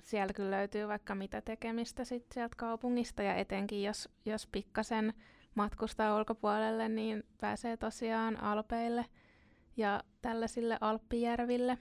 siellä 0.06 0.32
kyllä 0.32 0.50
löytyy 0.50 0.88
vaikka 0.88 1.14
mitä 1.14 1.40
tekemistä 1.40 2.04
sit 2.04 2.26
sieltä 2.32 2.56
kaupungista 2.56 3.22
ja 3.22 3.34
etenkin 3.34 3.82
jos, 3.82 4.08
jos 4.24 4.46
pikkasen 4.46 5.14
matkustaa 5.54 6.16
ulkopuolelle, 6.16 6.88
niin 6.88 7.24
pääsee 7.40 7.76
tosiaan 7.76 8.36
Alpeille 8.36 9.06
ja 9.76 10.02
tällaisille 10.22 10.78
Alppijärville. 10.80 11.78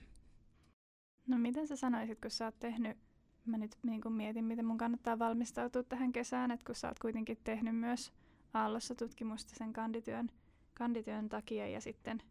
No 1.28 1.38
miten 1.38 1.68
sä 1.68 1.76
sanoisit, 1.76 2.22
kun 2.22 2.32
sä 2.32 2.46
oot 2.46 2.60
tehnyt, 2.60 2.98
mä 3.46 3.58
nyt 3.58 3.78
niin 3.84 4.02
kun 4.02 4.14
mietin, 4.14 4.46
miten 4.46 4.66
mun 4.66 4.78
kannattaa 4.78 5.20
valmistautua 5.20 5.84
tähän 5.84 6.12
kesään, 6.12 6.52
että 6.52 6.66
kun 6.66 6.76
sä 6.76 6.88
oot 6.88 7.00
kuitenkin 7.00 7.38
tehnyt 7.44 7.76
myös 7.76 8.14
Aallossa 8.54 8.96
tutkimusta 8.96 9.56
sen 9.56 9.74
kandityön, 9.74 10.32
kandityön 10.74 11.30
takia 11.30 11.68
ja 11.68 11.82
sitten, 11.82 12.22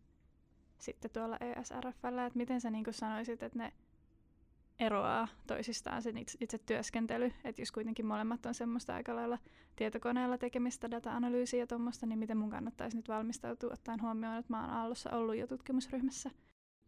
sitten 0.78 1.10
tuolla 1.10 1.36
ESRFllä, 1.36 2.26
että 2.26 2.36
miten 2.36 2.60
sä 2.60 2.70
niin 2.70 2.84
sanoisit, 2.90 3.42
että 3.42 3.58
ne 3.58 3.72
eroaa 4.78 5.28
toisistaan 5.46 6.02
sen 6.02 6.18
itse, 6.18 6.58
työskentely, 6.58 7.32
että 7.44 7.62
jos 7.62 7.72
kuitenkin 7.72 8.06
molemmat 8.06 8.46
on 8.46 8.54
semmoista 8.54 8.94
aika 8.94 9.16
lailla 9.16 9.38
tietokoneella 9.76 10.38
tekemistä, 10.38 10.90
data-analyysiä 10.90 11.60
ja 11.60 11.66
tuommoista, 11.66 12.06
niin 12.06 12.18
miten 12.18 12.36
mun 12.36 12.50
kannattaisi 12.50 12.96
nyt 12.96 13.08
valmistautua 13.08 13.72
ottaen 13.72 14.02
huomioon, 14.02 14.38
että 14.38 14.52
mä 14.52 14.60
oon 14.60 14.70
Aallossa 14.70 15.10
ollut 15.10 15.36
jo 15.36 15.46
tutkimusryhmässä? 15.46 16.30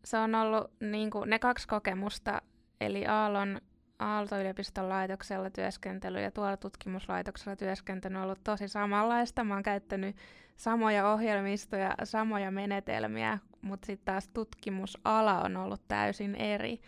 Se 0.05 0.19
on 0.19 0.35
ollut 0.35 0.71
niin 0.81 1.11
kuin, 1.11 1.31
ne 1.31 1.39
kaksi 1.39 1.69
kokemusta, 1.69 2.43
eli 2.81 3.07
Aallon 3.07 3.61
Aalto-yliopiston 3.99 4.89
laitoksella 4.89 5.51
työskentely 5.51 6.21
ja 6.21 6.31
tuolla 6.31 6.57
tutkimuslaitoksella 6.57 7.57
työskentely 7.57 8.17
on 8.17 8.23
ollut 8.23 8.45
tosi 8.45 8.69
samanlaista. 8.69 9.45
Mä 9.45 9.55
oon 9.55 9.63
käyttänyt 9.63 10.17
samoja 10.57 11.13
ohjelmistoja, 11.13 11.95
samoja 12.05 12.51
menetelmiä, 12.51 13.39
mutta 13.63 13.87
sitten 13.87 14.05
taas 14.05 14.29
tutkimusala 14.29 15.43
on 15.43 15.57
ollut 15.57 15.89
täysin 15.89 16.35
eri. 16.35 16.81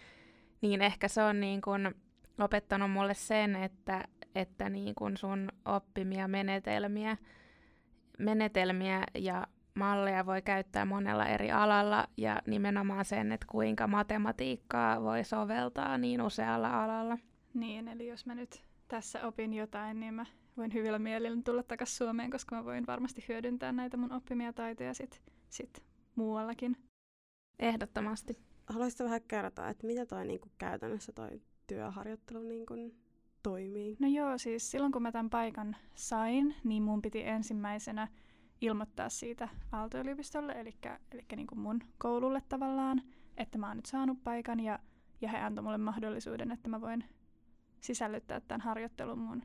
Niin 0.61 0.83
ehkä 0.83 1.09
se 1.09 1.23
on 1.23 1.41
niin 1.41 1.61
kun 1.61 1.95
opettanut 2.38 2.91
mulle 2.91 3.15
sen, 3.15 3.57
että, 3.57 4.05
että 4.35 4.69
niin 4.69 4.95
kun 4.95 5.17
sun 5.17 5.49
oppimia 5.65 6.29
menetelmiä, 6.29 7.17
menetelmiä 8.19 9.05
ja 9.15 9.47
malleja 9.75 10.27
voi 10.27 10.43
käyttää 10.43 10.85
monella 10.85 11.27
eri 11.27 11.50
alalla 11.53 12.07
ja 12.17 12.43
nimenomaan 12.47 13.05
sen, 13.05 13.33
että 13.33 13.47
kuinka 13.50 13.87
matematiikkaa 13.87 15.03
voi 15.03 15.25
soveltaa 15.25 15.99
niin 15.99 16.23
usealla 16.23 16.85
alalla. 16.85 17.19
Niin, 17.55 17.88
eli 17.88 18.09
jos 18.09 18.27
mä 18.27 18.35
nyt 18.35 18.62
tässä 18.88 19.27
opin 19.27 19.55
jotain, 19.55 20.00
niin 20.00 20.15
mä 20.15 20.27
voin 20.57 20.73
hyvillä 20.73 20.99
mielillä 20.99 21.43
tulla 21.45 21.62
takaisin 21.62 21.97
Suomeen, 21.97 22.31
koska 22.31 22.57
mä 22.57 22.65
voin 22.65 22.87
varmasti 22.87 23.25
hyödyntää 23.29 23.73
näitä 23.73 23.97
mun 23.97 24.12
oppimia 24.12 24.53
taitoja 24.53 24.95
sit, 24.95 25.23
sit 25.49 25.83
muuallakin. 26.15 26.77
Ehdottomasti. 27.59 28.48
Haluaisitko 28.69 29.05
vähän 29.05 29.23
kertoa, 29.29 29.69
että 29.69 29.87
mitä 29.87 30.07
toi 30.07 30.27
niinku 30.27 30.49
käytännössä 30.59 31.13
toi 31.13 31.43
työharjoittelu 31.67 32.43
niinku 32.43 32.75
toimii? 33.43 33.97
No 34.01 34.09
joo, 34.09 34.39
siis 34.39 34.71
silloin 34.71 34.93
kun 34.93 35.03
mä 35.03 35.13
tämän 35.13 35.31
paikan 35.31 35.77
sain, 35.95 36.55
niin 36.65 36.83
mun 36.83 37.03
piti 37.03 37.23
ensimmäisenä 37.23 38.09
ilmoittaa 38.61 39.09
siitä 39.09 39.49
Aalto-yliopistolle, 39.73 40.53
eli, 40.53 40.75
eli 41.13 41.25
niin 41.37 41.47
kuin 41.47 41.59
mun 41.59 41.81
koululle 41.99 42.43
tavallaan, 42.49 43.03
että 43.37 43.59
mä 43.59 43.69
oon 43.69 43.77
nyt 43.77 43.87
saanut 43.87 44.25
paikan 44.25 44.61
ja, 44.61 44.79
ja 45.21 45.29
he 45.29 45.39
antoi 45.39 45.65
mulle 45.65 45.79
mahdollisuuden, 45.79 46.51
että 46.51 46.69
mä 46.69 46.81
voin 46.81 47.05
sisällyttää 47.81 48.41
tämän 48.41 48.61
harjoittelun 48.61 49.19
mun 49.19 49.43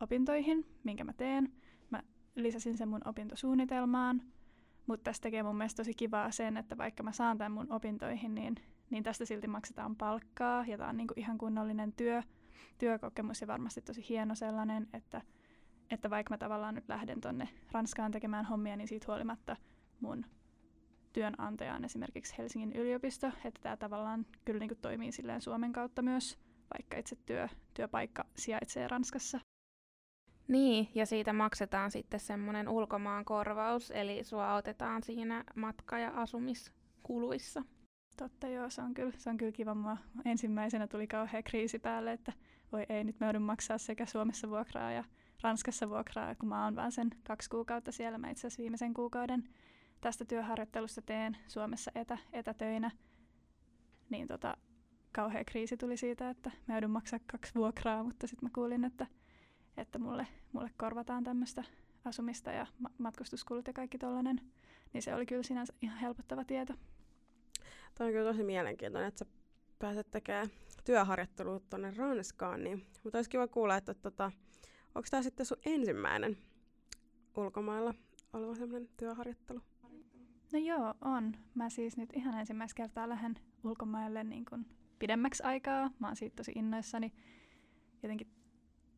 opintoihin, 0.00 0.66
minkä 0.84 1.04
mä 1.04 1.12
teen. 1.12 1.52
Mä 1.90 2.02
lisäsin 2.34 2.76
sen 2.76 2.88
mun 2.88 3.08
opintosuunnitelmaan, 3.08 4.22
mutta 4.88 5.04
tästä 5.04 5.22
tekee 5.22 5.42
mun 5.42 5.56
mielestä 5.56 5.76
tosi 5.76 5.94
kivaa 5.94 6.30
sen, 6.30 6.56
että 6.56 6.78
vaikka 6.78 7.02
mä 7.02 7.12
saan 7.12 7.38
tämän 7.38 7.52
mun 7.52 7.72
opintoihin, 7.72 8.34
niin, 8.34 8.54
niin 8.90 9.02
tästä 9.02 9.24
silti 9.24 9.46
maksetaan 9.46 9.96
palkkaa 9.96 10.64
ja 10.66 10.78
tämä 10.78 10.90
on 10.90 10.96
niinku 10.96 11.14
ihan 11.16 11.38
kunnollinen 11.38 11.92
työ, 11.92 12.22
työkokemus 12.78 13.40
ja 13.40 13.46
varmasti 13.46 13.80
tosi 13.82 14.08
hieno 14.08 14.34
sellainen, 14.34 14.88
että– 14.92 15.22
että 15.90 16.10
vaikka 16.10 16.34
mä 16.34 16.38
tavallaan 16.38 16.74
nyt 16.74 16.88
lähden 16.88 17.20
tonne 17.20 17.48
Ranskaan 17.72 18.12
tekemään 18.12 18.44
hommia, 18.44 18.76
niin 18.76 18.88
siitä 18.88 19.06
huolimatta 19.08 19.56
mun 20.00 20.26
työnantaja 21.12 21.74
on 21.74 21.84
esimerkiksi 21.84 22.34
Helsingin 22.38 22.72
yliopisto, 22.72 23.26
että 23.44 23.60
tämä 23.62 23.76
tavallaan 23.76 24.26
kyllä 24.44 24.60
niin 24.60 24.78
toimii 24.82 25.12
silleen 25.12 25.40
Suomen 25.40 25.72
kautta 25.72 26.02
myös, 26.02 26.38
vaikka 26.78 26.96
itse 26.96 27.16
työ, 27.26 27.48
työpaikka 27.74 28.24
sijaitsee 28.36 28.88
Ranskassa. 28.88 29.40
Niin, 30.48 30.88
ja 30.94 31.06
siitä 31.06 31.32
maksetaan 31.32 31.90
sitten 31.90 32.20
semmoinen 32.20 32.68
ulkomaan 32.68 33.24
korvaus, 33.24 33.90
eli 33.90 34.24
sua 34.24 34.50
autetaan 34.50 35.02
siinä 35.02 35.44
matka- 35.54 35.98
ja 35.98 36.10
asumiskuluissa. 36.10 37.62
Totta 38.16 38.48
joo, 38.48 38.70
se 38.70 38.82
on 38.82 38.94
kyllä, 38.94 39.12
se 39.16 39.30
on 39.30 39.36
kyllä 39.36 39.52
kiva. 39.52 39.74
Mua 39.74 39.96
ensimmäisenä 40.24 40.86
tuli 40.86 41.06
kauhea 41.06 41.42
kriisi 41.42 41.78
päälle, 41.78 42.12
että 42.12 42.32
voi 42.72 42.86
ei, 42.88 43.04
nyt 43.04 43.20
mä 43.20 43.26
joudun 43.26 43.42
maksaa 43.42 43.78
sekä 43.78 44.06
Suomessa 44.06 44.48
vuokraa 44.48 44.92
ja 44.92 45.04
Ranskassa 45.42 45.88
vuokraa, 45.88 46.34
kun 46.34 46.48
mä 46.48 46.64
oon 46.64 46.76
vaan 46.76 46.92
sen 46.92 47.10
kaksi 47.26 47.50
kuukautta 47.50 47.92
siellä. 47.92 48.18
Mä 48.18 48.30
itse 48.30 48.46
asiassa 48.46 48.62
viimeisen 48.62 48.94
kuukauden 48.94 49.48
tästä 50.00 50.24
työharjoittelusta 50.24 51.02
teen 51.02 51.36
Suomessa 51.46 51.90
etä, 51.94 52.18
etätöinä. 52.32 52.90
Niin 54.10 54.26
tota, 54.26 54.56
kauhea 55.12 55.44
kriisi 55.44 55.76
tuli 55.76 55.96
siitä, 55.96 56.30
että 56.30 56.50
mä 56.66 56.74
joudun 56.74 56.90
maksaa 56.90 57.20
kaksi 57.32 57.54
vuokraa, 57.54 58.02
mutta 58.04 58.26
sitten 58.26 58.46
mä 58.46 58.50
kuulin, 58.54 58.84
että, 58.84 59.06
että 59.80 59.98
mulle, 59.98 60.26
mulle 60.52 60.70
korvataan 60.76 61.24
tämmöistä 61.24 61.64
asumista 62.04 62.52
ja 62.52 62.66
ma- 62.78 62.90
matkustuskulut 62.98 63.66
ja 63.66 63.72
kaikki 63.72 63.98
tollanen. 63.98 64.40
Niin 64.92 65.02
se 65.02 65.14
oli 65.14 65.26
kyllä 65.26 65.42
sinänsä 65.42 65.72
ihan 65.82 65.98
helpottava 65.98 66.44
tieto. 66.44 66.74
Tämä 67.94 68.08
on 68.08 68.12
kyllä 68.12 68.30
tosi 68.30 68.44
mielenkiintoinen, 68.44 69.08
että 69.08 69.18
sä 69.18 69.30
pääset 69.78 70.10
tekemään 70.10 70.48
työharjoittelua 70.84 71.60
tuonne 71.60 71.90
Ranskaan, 71.96 72.64
niin, 72.64 72.86
mutta 73.04 73.18
olisi 73.18 73.30
kiva 73.30 73.48
kuulla, 73.48 73.76
että 73.76 73.94
tota, 73.94 74.32
Onko 74.94 75.08
tämä 75.10 75.22
sitten 75.22 75.46
sun 75.46 75.58
ensimmäinen 75.66 76.36
ulkomailla 77.36 77.94
oleva 78.32 78.54
sellainen 78.54 78.88
työharjoittelu? 78.96 79.60
No 80.52 80.58
joo, 80.58 80.94
on. 81.00 81.36
Mä 81.54 81.70
siis 81.70 81.96
nyt 81.96 82.10
ihan 82.12 82.38
ensimmäistä 82.40 82.76
kertaa 82.76 83.08
lähden 83.08 83.34
ulkomaille 83.64 84.24
niin 84.24 84.44
kuin 84.44 84.66
pidemmäksi 84.98 85.42
aikaa. 85.42 85.90
Mä 85.98 86.06
oon 86.06 86.16
siitä 86.16 86.36
tosi 86.36 86.52
innoissani. 86.54 87.12
Jotenkin 88.02 88.28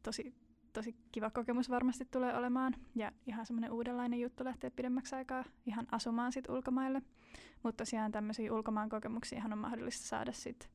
tosi, 0.03 0.35
tosi 0.73 0.97
kiva 1.13 1.31
kokemus 1.31 1.71
varmasti 1.71 2.05
tulee 2.11 2.37
olemaan. 2.37 2.75
Ja 2.95 3.13
ihan 3.27 3.47
semmoinen 3.47 3.73
uudenlainen 3.73 4.21
juttu 4.21 4.45
lähteä 4.45 4.71
pidemmäksi 4.71 5.15
aikaa 5.15 5.45
ihan 5.67 5.87
asumaan 5.91 6.33
sit 6.33 6.49
ulkomaille. 6.49 7.03
Mutta 7.63 7.85
tosiaan 7.85 8.13
tämmöisiä 8.13 8.53
ulkomaan 8.53 8.89
kokemuksia 8.89 9.43
on 9.53 9.59
mahdollista 9.59 10.07
saada 10.07 10.33
sit 10.33 10.71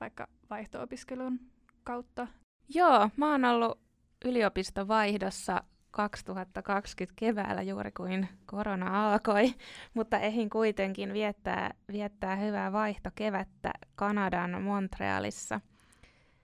vaikka 0.00 0.28
vaihto-opiskelun 0.50 1.40
kautta. 1.84 2.26
Joo, 2.74 3.10
mä 3.16 3.30
oon 3.30 3.44
ollut 3.44 3.78
yliopistovaihdossa 4.24 5.62
2020 5.90 7.14
keväällä 7.16 7.62
juuri 7.62 7.92
kuin 7.92 8.28
korona 8.46 9.12
alkoi, 9.12 9.54
mutta 9.94 10.18
ehin 10.18 10.50
kuitenkin 10.50 11.12
viettää, 11.12 11.74
viettää 11.92 12.36
hyvää 12.36 12.72
vaihtokevättä 12.72 13.70
Kanadan 13.94 14.62
Montrealissa. 14.62 15.60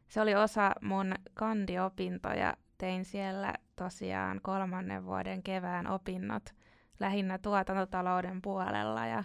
Se 0.09 0.21
oli 0.21 0.35
osa 0.35 0.73
mun 0.83 1.15
kandiopintoja. 1.35 2.57
Tein 2.79 3.05
siellä 3.05 3.55
tosiaan 3.77 4.41
kolmannen 4.43 5.05
vuoden 5.05 5.43
kevään 5.43 5.87
opinnot 5.87 6.55
lähinnä 7.01 7.39
tuotantotalouden 7.39 8.43
puolella 8.43 9.07
ja 9.07 9.25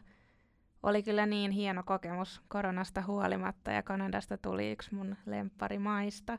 oli 0.83 1.03
kyllä 1.03 1.25
niin 1.25 1.51
hieno 1.51 1.83
kokemus 1.83 2.41
koronasta 2.47 3.01
huolimatta 3.01 3.71
ja 3.71 3.83
Kanadasta 3.83 4.37
tuli 4.37 4.71
yksi 4.71 4.95
mun 4.95 5.15
lempparimaista. 5.25 6.37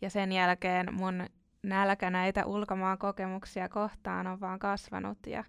Ja 0.00 0.10
sen 0.10 0.32
jälkeen 0.32 0.94
mun 0.94 1.26
nälkä 1.62 2.10
näitä 2.10 2.46
ulkomaan 2.46 2.98
kokemuksia 2.98 3.68
kohtaan 3.68 4.26
on 4.26 4.40
vaan 4.40 4.58
kasvanut 4.58 5.18
ja, 5.26 5.44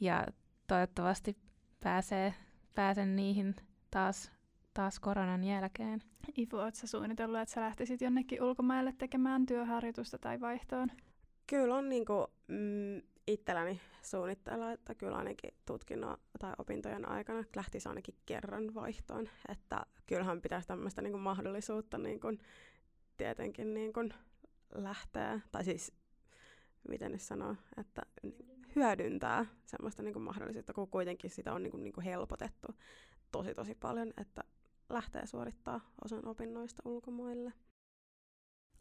ja 0.00 0.26
toivottavasti 0.66 1.36
pääsee, 1.82 2.34
pääsen 2.74 3.16
niihin 3.16 3.56
taas, 3.90 4.32
taas 4.74 5.00
koronan 5.00 5.44
jälkeen. 5.44 6.02
Ifu, 6.36 6.56
oletko 6.56 6.80
sä 6.80 6.86
suunnitellut, 6.86 7.40
että 7.40 7.54
sä 7.54 7.60
lähtisit 7.60 8.00
jonnekin 8.00 8.42
ulkomaille 8.42 8.94
tekemään 8.98 9.46
työharjoitusta 9.46 10.18
tai 10.18 10.40
vaihtoon? 10.40 10.88
Kyllä 11.46 11.74
on 11.74 11.88
niinku, 11.88 12.26
mm, 12.48 13.02
itselläni 13.26 13.80
suunnitteilla, 14.02 14.72
että 14.72 14.94
kyllä 14.94 15.16
ainakin 15.16 15.54
tutkinnon 15.66 16.16
tai 16.38 16.52
opintojen 16.58 17.08
aikana 17.08 17.44
lähtisi 17.56 17.88
ainakin 17.88 18.14
kerran 18.26 18.74
vaihtoon. 18.74 19.28
Että 19.48 19.86
kyllähän 20.06 20.40
pitäisi 20.40 20.68
tämmöistä 20.68 21.02
niinku 21.02 21.18
mahdollisuutta 21.18 21.98
niinku, 21.98 22.28
tietenkin 23.16 23.74
niinku 23.74 24.00
lähteä, 24.74 25.40
tai 25.52 25.64
siis 25.64 25.92
miten 26.88 27.12
ne 27.12 27.18
sanoo, 27.18 27.56
että 27.76 28.02
hyödyntää 28.76 29.46
semmoista 29.66 30.02
niinku 30.02 30.20
mahdollisuutta, 30.20 30.72
kun 30.72 30.88
kuitenkin 30.88 31.30
sitä 31.30 31.52
on 31.52 31.62
niinku, 31.62 31.76
niinku 31.76 32.00
helpotettu 32.00 32.68
tosi 33.32 33.54
tosi 33.54 33.74
paljon, 33.74 34.12
että 34.16 34.44
lähtee 34.88 35.26
suorittaa 35.26 35.80
osan 36.04 36.28
opinnoista 36.28 36.82
ulkomaille. 36.84 37.52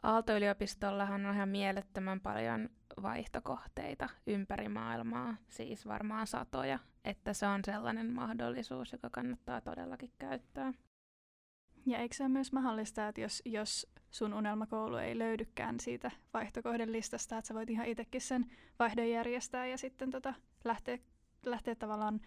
Aalto-yliopistollahan 0.04 1.26
on 1.26 1.36
ihan 1.36 1.50
mielettömän 1.50 2.20
paljon 2.20 2.70
vaihtokohteita 3.02 4.10
ympäri 4.28 4.70
maailmaa, 4.70 5.36
siis 5.50 5.88
varmaan 5.88 6.28
satoja, 6.28 6.80
että 7.06 7.34
se 7.34 7.48
on 7.48 7.62
sellainen 7.66 8.14
mahdollisuus, 8.14 8.92
joka 8.92 9.10
kannattaa 9.10 9.62
todellakin 9.62 10.12
käyttää. 10.20 10.74
Ja 11.86 11.98
eikö 11.98 12.16
se 12.16 12.24
ole 12.24 12.30
myös 12.30 12.54
mahdollista, 12.54 13.08
että 13.08 13.22
jos, 13.22 13.42
jos 13.46 13.88
sun 14.12 14.34
unelmakoulu 14.34 14.96
ei 14.96 15.20
löydykään 15.20 15.80
siitä 15.80 16.12
vaihtokohden 16.34 16.92
listasta, 16.92 17.38
että 17.38 17.48
sä 17.48 17.54
voit 17.54 17.70
ihan 17.70 17.88
itsekin 17.88 18.22
sen 18.22 18.46
vaihdon 18.80 19.10
järjestää 19.10 19.68
ja 19.68 19.78
sitten 19.78 20.12
tota, 20.12 20.34
lähteä, 20.64 20.98
lähteä 21.46 21.76
tavallaan 21.76 22.22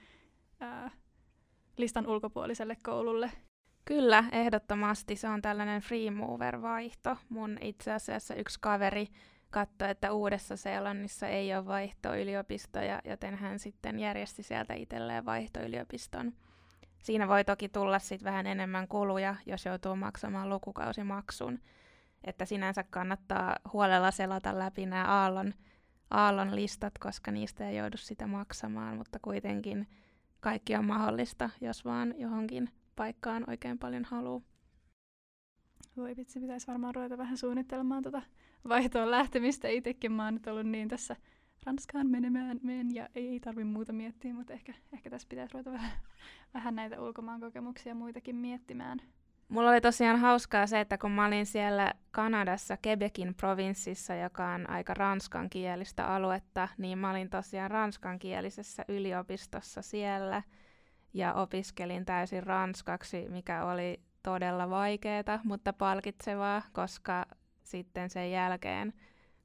ää, 0.61 0.91
listan 1.77 2.07
ulkopuoliselle 2.07 2.77
koululle 2.83 3.33
Kyllä, 3.87 4.25
ehdottomasti. 4.33 5.17
Se 5.17 5.29
on 5.29 5.43
tällainen 5.43 5.81
free 5.81 6.11
mover-vaihto. 6.11 7.17
Mun 7.29 7.59
itse 7.61 7.93
asiassa 7.93 8.35
yksi 8.35 8.59
kaveri 8.61 9.07
katsoi, 9.51 9.91
että 9.91 10.13
Uudessa 10.13 10.57
Seelannissa 10.57 11.29
ei 11.29 11.55
ole 11.55 11.67
vaihtoyliopistoja, 11.67 13.01
joten 13.05 13.35
hän 13.35 13.59
sitten 13.59 13.99
järjesti 13.99 14.43
sieltä 14.43 14.75
itselleen 14.75 15.25
vaihtoyliopiston. 15.25 16.33
Siinä 16.99 17.29
voi 17.29 17.45
toki 17.45 17.69
tulla 17.69 17.99
sit 17.99 18.25
vähän 18.25 18.47
enemmän 18.47 18.89
kuluja, 18.89 19.37
jos 19.47 19.65
joutuu 19.65 19.97
maksamaan 19.97 20.51
lukukausimaksun. 20.51 21.59
Että 22.25 22.45
sinänsä 22.45 22.85
kannattaa 22.91 23.57
huolella 23.73 24.11
selata 24.11 24.59
läpi 24.59 24.87
nämä 24.87 25.05
aallon, 25.05 25.55
aallon 26.11 26.57
listat, 26.57 26.99
koska 26.99 27.31
niistä 27.31 27.69
ei 27.69 27.77
joudu 27.77 27.97
sitä 27.97 28.27
maksamaan, 28.27 28.97
mutta 28.97 29.19
kuitenkin 29.23 29.89
kaikki 30.41 30.77
on 30.77 30.85
mahdollista, 30.85 31.51
jos 31.61 31.85
vaan 31.85 32.15
johonkin 32.19 32.71
paikkaan 32.97 33.45
oikein 33.51 33.79
paljon 33.79 34.05
haluu. 34.05 34.45
Voi 35.97 36.17
vitsi, 36.17 36.41
pitäisi 36.41 36.67
varmaan 36.67 36.95
ruveta 36.95 37.19
vähän 37.19 37.37
suunnittelemaan 37.37 38.03
tuota 38.03 38.23
vaihtoon 38.69 39.11
lähtemistä. 39.11 39.69
Itsekin 39.69 40.13
mä 40.13 40.25
oon 40.25 40.35
nyt 40.35 40.47
ollut 40.47 40.67
niin 40.67 40.89
tässä 40.89 41.17
Ranskaan 41.67 42.07
menemään 42.07 42.61
menen 42.63 42.95
ja 42.95 43.09
ei, 43.15 43.29
ei 43.29 43.41
tarvi 43.41 43.65
muuta 43.65 43.93
miettiä, 43.93 44.35
mutta 44.35 44.53
ehkä, 44.53 44.75
ehkä 44.93 45.11
tässä 45.11 45.29
pitäisi 45.29 45.55
ruveta 45.55 45.73
vähän, 45.73 45.91
vähän 46.55 46.75
näitä 46.75 47.01
ulkomaan 47.01 47.41
kokemuksia 47.41 47.95
muitakin 47.95 48.37
miettimään. 48.37 48.99
Mulla 49.49 49.71
oli 49.71 49.81
tosiaan 49.81 50.19
hauskaa 50.19 50.67
se, 50.67 50.81
että 50.81 50.99
kun 50.99 51.11
mä 51.11 51.27
olin 51.27 51.47
siellä 51.47 51.93
Kanadassa, 52.11 52.79
Quebecin 52.87 53.35
provinssissa, 53.35 54.15
joka 54.15 54.49
on 54.49 54.71
aika 54.71 54.95
ranskankielistä 54.95 56.07
aluetta, 56.07 56.69
niin 56.79 56.99
mä 56.99 57.11
olin 57.11 57.31
tosiaan 57.31 57.71
ranskankielisessä 57.71 58.85
yliopistossa 58.89 59.83
siellä– 59.83 60.43
ja 61.17 61.35
opiskelin 61.35 62.05
täysin 62.05 62.43
ranskaksi, 62.43 63.29
mikä 63.29 63.65
oli 63.65 64.01
todella 64.23 64.71
vaikeaa, 64.71 65.41
mutta 65.45 65.73
palkitsevaa, 65.73 66.63
koska 66.73 67.27
sitten 67.63 68.11
sen 68.11 68.31
jälkeen, 68.31 68.93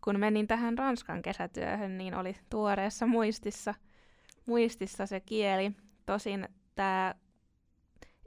kun 0.03 0.19
menin 0.19 0.47
tähän 0.47 0.77
Ranskan 0.77 1.21
kesätyöhön, 1.21 1.97
niin 1.97 2.15
oli 2.15 2.35
tuoreessa 2.49 3.05
muistissa, 3.05 3.73
muistissa 4.45 5.05
se 5.05 5.19
kieli. 5.19 5.71
Tosin 6.05 6.49
tämä 6.75 7.15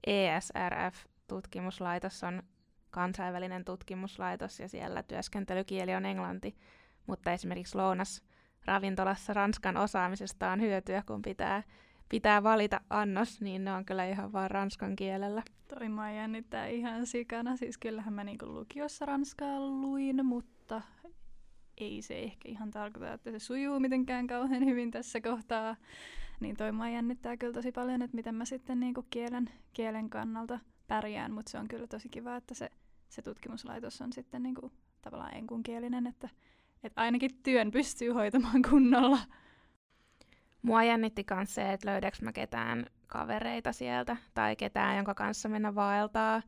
ESRF-tutkimuslaitos 0.06 2.24
on 2.24 2.42
kansainvälinen 2.90 3.64
tutkimuslaitos 3.64 4.60
ja 4.60 4.68
siellä 4.68 5.02
työskentelykieli 5.02 5.94
on 5.94 6.06
englanti, 6.06 6.56
mutta 7.06 7.32
esimerkiksi 7.32 7.78
lounas 7.78 8.22
ravintolassa 8.64 9.34
Ranskan 9.34 9.76
osaamisesta 9.76 10.50
on 10.50 10.60
hyötyä, 10.60 11.02
kun 11.06 11.22
pitää 11.22 11.62
pitää 12.08 12.42
valita 12.42 12.80
annos, 12.90 13.40
niin 13.40 13.64
ne 13.64 13.72
on 13.72 13.84
kyllä 13.84 14.06
ihan 14.06 14.32
vaan 14.32 14.50
ranskan 14.50 14.96
kielellä. 14.96 15.42
Toi 15.68 15.88
mä 15.88 16.12
jännittää 16.12 16.66
ihan 16.66 17.06
sikana. 17.06 17.56
Siis 17.56 17.78
kyllähän 17.78 18.14
mä 18.14 18.24
niinku 18.24 18.46
lukiossa 18.46 19.06
ranskaa 19.06 19.60
luin, 19.60 20.26
mutta 20.26 20.82
ei 21.78 22.02
se 22.02 22.18
ehkä 22.18 22.48
ihan 22.48 22.70
tarkoita, 22.70 23.12
että 23.12 23.30
se 23.30 23.38
sujuu 23.38 23.80
mitenkään 23.80 24.26
kauhean 24.26 24.64
hyvin 24.64 24.90
tässä 24.90 25.20
kohtaa. 25.20 25.76
Niin 26.40 26.56
toi 26.56 26.72
mä 26.72 26.90
jännittää 26.90 27.36
kyllä 27.36 27.52
tosi 27.52 27.72
paljon, 27.72 28.02
että 28.02 28.16
miten 28.16 28.34
mä 28.34 28.44
sitten 28.44 28.80
niinku 28.80 29.06
kielen, 29.10 29.50
kielen 29.72 30.10
kannalta 30.10 30.58
pärjään, 30.86 31.32
mutta 31.32 31.50
se 31.50 31.58
on 31.58 31.68
kyllä 31.68 31.86
tosi 31.86 32.08
kiva, 32.08 32.36
että 32.36 32.54
se, 32.54 32.70
se 33.08 33.22
tutkimuslaitos 33.22 34.00
on 34.00 34.12
sitten 34.12 34.42
niinku 34.42 34.72
tavallaan 35.02 35.34
enkunkielinen, 35.34 36.06
että, 36.06 36.28
että 36.82 37.00
ainakin 37.00 37.30
työn 37.42 37.70
pystyy 37.70 38.12
hoitamaan 38.12 38.62
kunnolla. 38.70 39.18
Mua 40.64 40.82
jännitti 40.82 41.24
myös 41.34 41.54
se, 41.54 41.72
että 41.72 41.90
löydäks 41.90 42.22
mä 42.22 42.32
ketään 42.32 42.86
kavereita 43.06 43.72
sieltä 43.72 44.16
tai 44.34 44.56
ketään, 44.56 44.96
jonka 44.96 45.14
kanssa 45.14 45.48
mennä 45.48 45.74
vaeltaa. 45.74 46.42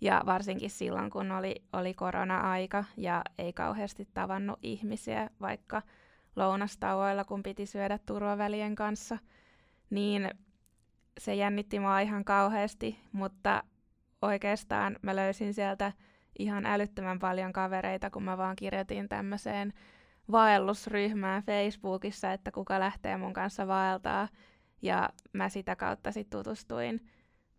Ja 0.00 0.22
varsinkin 0.26 0.70
silloin, 0.70 1.10
kun 1.10 1.32
oli, 1.32 1.54
oli 1.72 1.94
korona-aika 1.94 2.84
ja 2.96 3.22
ei 3.38 3.52
kauheasti 3.52 4.08
tavannut 4.14 4.58
ihmisiä, 4.62 5.30
vaikka 5.40 5.82
lounastauoilla, 6.36 7.24
kun 7.24 7.42
piti 7.42 7.66
syödä 7.66 7.98
turvavälien 8.06 8.74
kanssa, 8.74 9.18
niin 9.90 10.30
se 11.18 11.34
jännitti 11.34 11.80
mua 11.80 12.00
ihan 12.00 12.24
kauheasti, 12.24 13.00
mutta 13.12 13.62
oikeastaan 14.22 14.96
mä 15.02 15.16
löysin 15.16 15.54
sieltä 15.54 15.92
ihan 16.38 16.66
älyttömän 16.66 17.18
paljon 17.18 17.52
kavereita, 17.52 18.10
kun 18.10 18.22
mä 18.22 18.38
vaan 18.38 18.56
kirjoitin 18.56 19.08
tämmöiseen 19.08 19.72
vaellusryhmään 20.32 21.42
Facebookissa, 21.42 22.32
että 22.32 22.50
kuka 22.50 22.80
lähtee 22.80 23.16
mun 23.16 23.32
kanssa 23.32 23.66
vaeltaa. 23.66 24.28
Ja 24.82 25.08
mä 25.32 25.48
sitä 25.48 25.76
kautta 25.76 26.12
sitten 26.12 26.38
tutustuin 26.38 27.06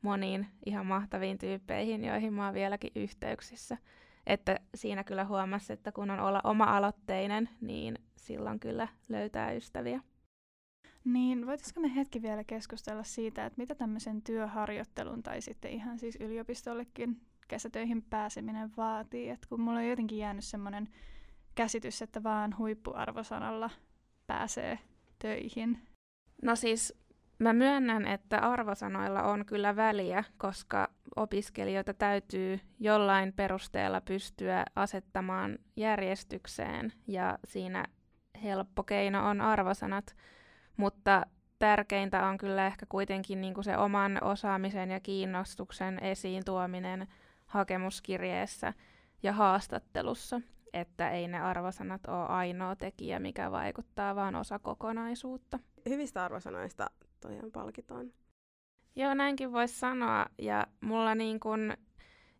moniin 0.01 0.47
ihan 0.65 0.85
mahtaviin 0.85 1.37
tyyppeihin, 1.37 2.03
joihin 2.03 2.33
mä 2.33 2.45
oon 2.45 2.53
vieläkin 2.53 2.91
yhteyksissä. 2.95 3.77
Että 4.27 4.59
siinä 4.75 5.03
kyllä 5.03 5.25
huomasi, 5.25 5.73
että 5.73 5.91
kun 5.91 6.11
on 6.11 6.19
olla 6.19 6.41
oma-aloitteinen, 6.43 7.49
niin 7.61 7.99
silloin 8.15 8.59
kyllä 8.59 8.87
löytää 9.09 9.51
ystäviä. 9.51 10.01
Niin, 11.05 11.47
voitaisiko 11.47 11.81
me 11.81 11.95
hetki 11.95 12.21
vielä 12.21 12.43
keskustella 12.43 13.03
siitä, 13.03 13.45
että 13.45 13.61
mitä 13.61 13.75
tämmöisen 13.75 14.21
työharjoittelun 14.21 15.23
tai 15.23 15.41
sitten 15.41 15.71
ihan 15.71 15.99
siis 15.99 16.17
yliopistollekin 16.19 17.21
kesätöihin 17.47 18.01
pääseminen 18.01 18.71
vaatii. 18.77 19.29
Et 19.29 19.45
kun 19.45 19.61
mulla 19.61 19.79
on 19.79 19.87
jotenkin 19.87 20.17
jäänyt 20.17 20.43
semmoinen 20.43 20.89
käsitys, 21.55 22.01
että 22.01 22.23
vaan 22.23 22.57
huippuarvosanalla 22.57 23.69
pääsee 24.27 24.79
töihin? 25.19 25.79
No 26.41 26.55
siis 26.55 27.05
mä 27.39 27.53
myönnän, 27.53 28.07
että 28.07 28.39
arvosanoilla 28.39 29.23
on 29.23 29.45
kyllä 29.45 29.75
väliä, 29.75 30.23
koska 30.37 30.89
opiskelijoita 31.15 31.93
täytyy 31.93 32.59
jollain 32.79 33.33
perusteella 33.33 34.01
pystyä 34.01 34.65
asettamaan 34.75 35.59
järjestykseen 35.75 36.93
ja 37.07 37.39
siinä 37.45 37.85
helppo 38.43 38.83
keino 38.83 39.29
on 39.29 39.41
arvosanat, 39.41 40.15
mutta 40.77 41.25
tärkeintä 41.59 42.27
on 42.27 42.37
kyllä 42.37 42.67
ehkä 42.67 42.85
kuitenkin 42.89 43.41
niin 43.41 43.53
kuin 43.53 43.63
se 43.63 43.77
oman 43.77 44.23
osaamisen 44.23 44.91
ja 44.91 44.99
kiinnostuksen 44.99 45.99
esiin 46.03 46.45
tuominen 46.45 47.07
hakemuskirjeessä 47.45 48.73
ja 49.23 49.33
haastattelussa 49.33 50.41
että 50.75 51.09
ei 51.09 51.27
ne 51.27 51.39
arvosanat 51.39 52.05
ole 52.07 52.25
ainoa 52.27 52.75
tekijä, 52.75 53.19
mikä 53.19 53.51
vaikuttaa, 53.51 54.15
vaan 54.15 54.35
osa 54.35 54.59
kokonaisuutta. 54.59 55.59
Hyvistä 55.89 56.25
arvosanoista 56.25 56.87
tosiaan 57.21 57.51
palkitaan. 57.51 58.11
Joo, 58.95 59.13
näinkin 59.13 59.51
voisi 59.51 59.79
sanoa. 59.79 60.25
Ja 60.37 60.67
mulla 60.81 61.15
niin 61.15 61.39
kun 61.39 61.73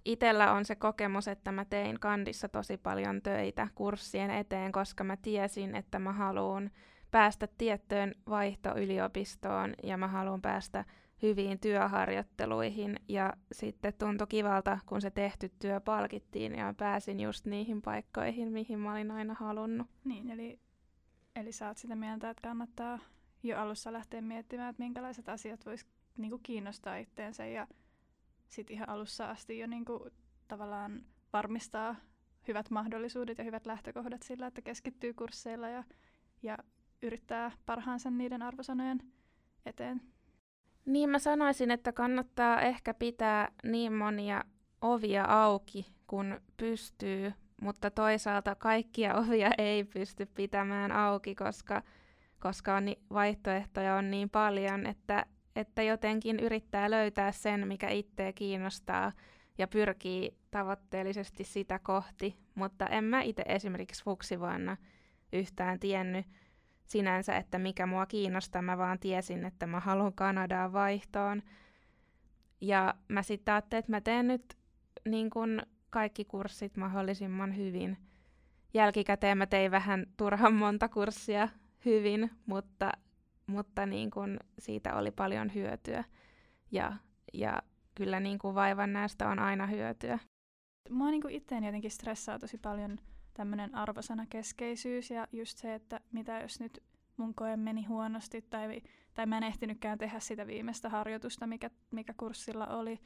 itellä 0.05 0.51
on 0.51 0.65
se 0.65 0.75
kokemus, 0.75 1.27
että 1.27 1.51
mä 1.51 1.65
tein 1.65 1.99
kandissa 1.99 2.49
tosi 2.49 2.77
paljon 2.77 3.21
töitä 3.21 3.67
kurssien 3.75 4.31
eteen, 4.31 4.71
koska 4.71 5.03
mä 5.03 5.17
tiesin, 5.17 5.75
että 5.75 5.99
mä 5.99 6.11
haluan 6.11 6.71
päästä 7.11 7.47
tiettyyn 7.57 8.15
vaihtoyliopistoon 8.29 9.73
ja 9.83 9.97
mä 9.97 10.07
haluan 10.07 10.41
päästä 10.41 10.85
hyviin 11.21 11.59
työharjoitteluihin 11.59 12.99
ja 13.07 13.33
sitten 13.51 13.93
tuntui 13.93 14.27
kivalta, 14.27 14.79
kun 14.85 15.01
se 15.01 15.11
tehty 15.11 15.49
työ 15.59 15.79
palkittiin 15.79 16.55
ja 16.55 16.73
pääsin 16.77 17.19
just 17.19 17.45
niihin 17.45 17.81
paikkoihin, 17.81 18.51
mihin 18.51 18.79
mä 18.79 18.91
olin 18.91 19.11
aina 19.11 19.33
halunnut. 19.33 19.87
Niin, 20.03 20.29
eli, 20.29 20.59
eli 21.35 21.51
sä 21.51 21.67
oot 21.67 21.77
sitä 21.77 21.95
mieltä, 21.95 22.29
että 22.29 22.47
kannattaa 22.47 22.99
jo 23.43 23.59
alussa 23.59 23.93
lähteä 23.93 24.21
miettimään, 24.21 24.69
että 24.69 24.83
minkälaiset 24.83 25.29
asiat 25.29 25.65
vois 25.65 25.85
niinku 26.17 26.39
kiinnostaa 26.43 26.97
itteensä 26.97 27.45
ja 27.45 27.67
sitten 28.49 28.73
ihan 28.73 28.89
alussa 28.89 29.29
asti 29.29 29.59
jo 29.59 29.67
niinku, 29.67 30.09
tavallaan 30.47 31.05
varmistaa 31.33 31.95
hyvät 32.47 32.69
mahdollisuudet 32.69 33.37
ja 33.37 33.43
hyvät 33.43 33.65
lähtökohdat 33.65 34.23
sillä, 34.23 34.47
että 34.47 34.61
keskittyy 34.61 35.13
kursseilla 35.13 35.69
ja, 35.69 35.83
ja 36.43 36.57
yrittää 37.01 37.51
parhaansa 37.65 38.09
niiden 38.09 38.41
arvosanojen 38.41 38.99
eteen. 39.65 40.01
Niin 40.85 41.09
mä 41.09 41.19
sanoisin, 41.19 41.71
että 41.71 41.91
kannattaa 41.91 42.61
ehkä 42.61 42.93
pitää 42.93 43.51
niin 43.63 43.93
monia 43.93 44.43
ovia 44.81 45.25
auki, 45.25 45.85
kun 46.07 46.41
pystyy, 46.57 47.33
mutta 47.61 47.91
toisaalta 47.91 48.55
kaikkia 48.55 49.15
ovia 49.27 49.51
ei 49.57 49.83
pysty 49.83 50.25
pitämään 50.25 50.91
auki, 50.91 51.35
koska, 51.35 51.81
koska 52.39 52.75
on 52.75 52.83
vaihtoehtoja 53.13 53.95
on 53.95 54.11
niin 54.11 54.29
paljon, 54.29 54.85
että, 54.85 55.25
että 55.55 55.83
jotenkin 55.83 56.39
yrittää 56.39 56.91
löytää 56.91 57.31
sen, 57.31 57.67
mikä 57.67 57.89
itseä 57.89 58.33
kiinnostaa 58.33 59.11
ja 59.57 59.67
pyrkii 59.67 60.37
tavoitteellisesti 60.51 61.43
sitä 61.43 61.79
kohti, 61.79 62.37
mutta 62.55 62.87
en 62.87 63.03
mä 63.03 63.21
itse 63.21 63.43
esimerkiksi 63.45 64.03
fuksivuonna 64.03 64.77
yhtään 65.33 65.79
tiennyt, 65.79 66.25
sinänsä, 66.85 67.37
että 67.37 67.59
mikä 67.59 67.85
mua 67.85 68.05
kiinnostaa. 68.05 68.61
Mä 68.61 68.77
vaan 68.77 68.99
tiesin, 68.99 69.45
että 69.45 69.67
mä 69.67 69.79
haluan 69.79 70.13
Kanadaan 70.13 70.73
vaihtoon. 70.73 71.43
Ja 72.61 72.95
mä 73.07 73.23
sitten 73.23 73.53
ajattelin, 73.53 73.79
että 73.79 73.91
mä 73.91 74.01
teen 74.01 74.27
nyt 74.27 74.57
niin 75.05 75.29
kun 75.29 75.61
kaikki 75.89 76.25
kurssit 76.25 76.77
mahdollisimman 76.77 77.57
hyvin. 77.57 77.97
Jälkikäteen 78.73 79.37
mä 79.37 79.45
tein 79.45 79.71
vähän 79.71 80.05
turhan 80.17 80.53
monta 80.53 80.89
kurssia 80.89 81.49
hyvin, 81.85 82.31
mutta, 82.45 82.91
mutta 83.47 83.85
niin 83.85 84.11
kun 84.11 84.39
siitä 84.59 84.95
oli 84.95 85.11
paljon 85.11 85.53
hyötyä. 85.53 86.03
Ja, 86.71 86.93
ja 87.33 87.61
kyllä 87.95 88.19
niin 88.19 88.39
kuin 88.39 88.55
vaivan 88.55 88.93
näistä 88.93 89.29
on 89.29 89.39
aina 89.39 89.67
hyötyä. 89.67 90.19
Mua 90.89 91.11
niin 91.11 91.29
itseäni 91.29 91.65
jotenkin 91.65 91.91
stressaa 91.91 92.39
tosi 92.39 92.57
paljon 92.57 92.97
tämmöinen 93.35 93.75
arvosanakeskeisyys 93.75 95.11
ja 95.11 95.27
just 95.31 95.57
se, 95.57 95.75
että 95.75 95.99
mitä 96.11 96.39
jos 96.39 96.59
nyt 96.59 96.83
mun 97.17 97.35
koe 97.35 97.57
meni 97.57 97.83
huonosti 97.83 98.41
tai, 98.41 98.81
tai 99.13 99.25
mä 99.25 99.37
en 99.37 99.43
ehtinytkään 99.43 99.97
tehdä 99.97 100.19
sitä 100.19 100.47
viimeistä 100.47 100.89
harjoitusta, 100.89 101.47
mikä, 101.47 101.69
mikä 101.91 102.13
kurssilla 102.17 102.67
oli. 102.67 102.99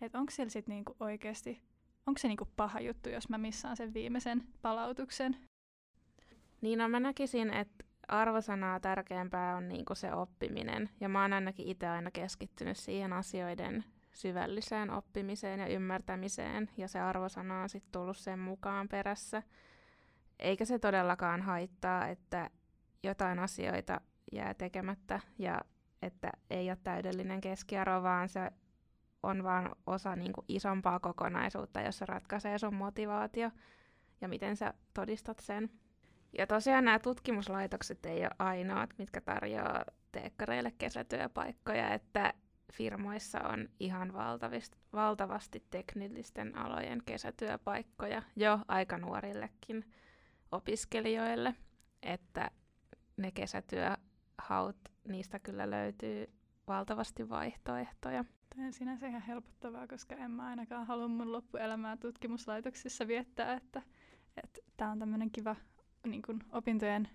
Että 0.00 0.18
onko 0.18 0.30
siellä 0.30 0.50
sitten 0.50 0.72
niinku 0.74 0.96
oikeasti, 1.00 1.62
onko 2.06 2.18
se 2.18 2.28
niinku 2.28 2.48
paha 2.56 2.80
juttu, 2.80 3.08
jos 3.08 3.28
mä 3.28 3.38
missaan 3.38 3.76
sen 3.76 3.94
viimeisen 3.94 4.42
palautuksen? 4.62 5.36
Niin 6.60 6.78
no 6.78 6.88
mä 6.88 7.00
näkisin, 7.00 7.52
että 7.52 7.84
arvosanaa 8.08 8.80
tärkeämpää 8.80 9.56
on 9.56 9.68
niinku 9.68 9.94
se 9.94 10.12
oppiminen. 10.12 10.90
Ja 11.00 11.08
mä 11.08 11.22
oon 11.22 11.32
ainakin 11.32 11.68
itse 11.68 11.86
aina 11.86 12.10
keskittynyt 12.10 12.76
siihen 12.76 13.12
asioiden 13.12 13.84
syvälliseen 14.12 14.90
oppimiseen 14.90 15.60
ja 15.60 15.66
ymmärtämiseen. 15.66 16.70
Ja 16.76 16.88
se 16.88 17.00
arvosana 17.00 17.62
on 17.62 17.68
sitten 17.68 17.92
tullut 17.92 18.16
sen 18.16 18.38
mukaan 18.38 18.88
perässä. 18.88 19.42
Eikä 20.38 20.64
se 20.64 20.78
todellakaan 20.78 21.42
haittaa, 21.42 22.08
että 22.08 22.50
jotain 23.02 23.38
asioita 23.38 24.00
jää 24.32 24.54
tekemättä 24.54 25.20
ja 25.38 25.60
että 26.02 26.30
ei 26.50 26.70
ole 26.70 26.78
täydellinen 26.84 27.40
keskiarvo, 27.40 28.02
vaan 28.02 28.28
se 28.28 28.50
on 29.22 29.44
vaan 29.44 29.70
osa 29.86 30.16
niin 30.16 30.32
kuin 30.32 30.44
isompaa 30.48 31.00
kokonaisuutta, 31.00 31.80
jossa 31.80 32.06
ratkaisee 32.06 32.58
sun 32.58 32.74
motivaatio 32.74 33.50
ja 34.20 34.28
miten 34.28 34.56
sä 34.56 34.74
todistat 34.94 35.38
sen. 35.38 35.70
Ja 36.38 36.46
tosiaan 36.46 36.84
nämä 36.84 36.98
tutkimuslaitokset 36.98 38.06
ei 38.06 38.20
ole 38.20 38.30
ainoat, 38.38 38.90
mitkä 38.98 39.20
tarjoaa 39.20 39.84
teekkareille 40.12 40.72
kesätyöpaikkoja, 40.78 41.94
että 41.94 42.34
firmoissa 42.72 43.40
on 43.40 43.68
ihan 43.80 44.12
valtavasti 44.92 45.64
teknillisten 45.70 46.58
alojen 46.58 47.02
kesätyöpaikkoja 47.06 48.22
jo 48.36 48.58
aika 48.68 48.98
nuorillekin 48.98 49.84
opiskelijoille, 50.52 51.54
että 52.02 52.50
ne 53.16 53.30
kesätyöhaut, 53.30 54.76
niistä 55.08 55.38
kyllä 55.38 55.70
löytyy 55.70 56.26
valtavasti 56.68 57.28
vaihtoehtoja. 57.28 58.24
Tämä 58.54 58.66
on 58.66 58.72
sinänsä 58.72 59.06
ihan 59.06 59.22
helpottavaa, 59.22 59.86
koska 59.86 60.14
en 60.14 60.30
mä 60.30 60.46
ainakaan 60.46 60.86
halua 60.86 61.08
mun 61.08 61.32
loppuelämää 61.32 61.96
tutkimuslaitoksissa 61.96 63.06
viettää, 63.06 63.52
että 63.54 63.82
tämä 64.76 64.90
on 64.90 64.98
tämmöinen 64.98 65.30
kiva 65.30 65.56
niin 66.06 66.22
kun, 66.22 66.40
opintojen 66.52 67.08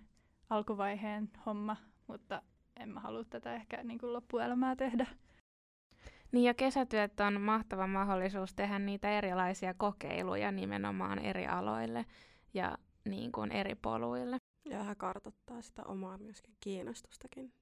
alkuvaiheen 0.50 1.30
homma, 1.46 1.76
mutta 2.06 2.42
en 2.76 2.88
mä 2.88 3.00
halua 3.00 3.24
tätä 3.24 3.54
ehkä 3.54 3.82
niin 3.84 3.98
kun, 3.98 4.12
loppuelämää 4.12 4.76
tehdä. 4.76 5.06
Niin 6.32 6.44
ja 6.44 6.54
kesätyöt 6.54 7.20
on 7.20 7.40
mahtava 7.40 7.86
mahdollisuus 7.86 8.54
tehdä 8.54 8.78
niitä 8.78 9.10
erilaisia 9.10 9.74
kokeiluja 9.74 10.52
nimenomaan 10.52 11.18
eri 11.18 11.46
aloille 11.46 12.06
ja 12.54 12.78
niin 13.04 13.32
kuin 13.32 13.52
eri 13.52 13.74
poluille. 13.74 14.36
Ja 14.70 14.78
vähän 14.78 14.96
kartoittaa 14.96 15.62
sitä 15.62 15.82
omaa 15.84 16.18
myöskin 16.18 16.54
kiinnostustakin. 16.60 17.52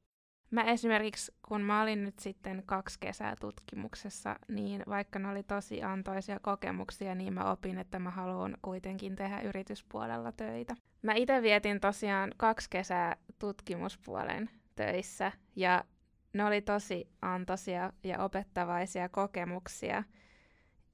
Mä 0.51 0.65
esimerkiksi, 0.65 1.33
kun 1.49 1.61
mä 1.61 1.83
olin 1.83 2.05
nyt 2.05 2.19
sitten 2.19 2.63
kaksi 2.67 3.01
kesää 3.01 3.35
tutkimuksessa, 3.41 4.37
niin 4.49 4.83
vaikka 4.89 5.19
ne 5.19 5.29
oli 5.29 5.43
tosi 5.43 5.83
antoisia 5.83 6.41
kokemuksia, 6.41 7.15
niin 7.15 7.35
mä 7.35 7.51
opin, 7.51 7.79
että 7.79 7.99
mä 7.99 8.11
haluan 8.11 8.57
kuitenkin 8.63 9.17
tehdä 9.17 9.41
yrityspuolella 9.41 10.33
töitä. 10.33 10.77
Mä 11.03 11.15
itse 11.15 11.43
vietin 11.43 11.81
tosiaan 11.81 12.33
kaksi 12.37 12.71
kesää 12.71 13.17
tutkimuspuolen 13.39 14.51
töissä, 14.77 15.33
ja 15.57 15.85
ne 16.33 16.45
oli 16.45 16.61
tosi 16.61 17.09
antoisia 17.23 17.93
ja 18.05 18.25
opettavaisia 18.25 19.09
kokemuksia. 19.09 20.05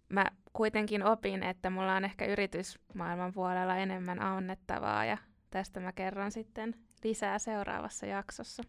Mä 0.08 0.30
kuitenkin 0.52 1.02
opin, 1.02 1.42
että 1.42 1.70
mulla 1.70 1.96
on 1.96 2.04
ehkä 2.04 2.26
yritysmaailman 2.26 3.32
puolella 3.32 3.76
enemmän 3.76 4.22
annettavaa 4.22 5.04
ja 5.04 5.18
tästä 5.50 5.80
mä 5.80 5.92
kerron 5.92 6.32
sitten 6.32 6.74
lisää 7.04 7.38
seuraavassa 7.38 8.06
jaksossa. 8.06 8.62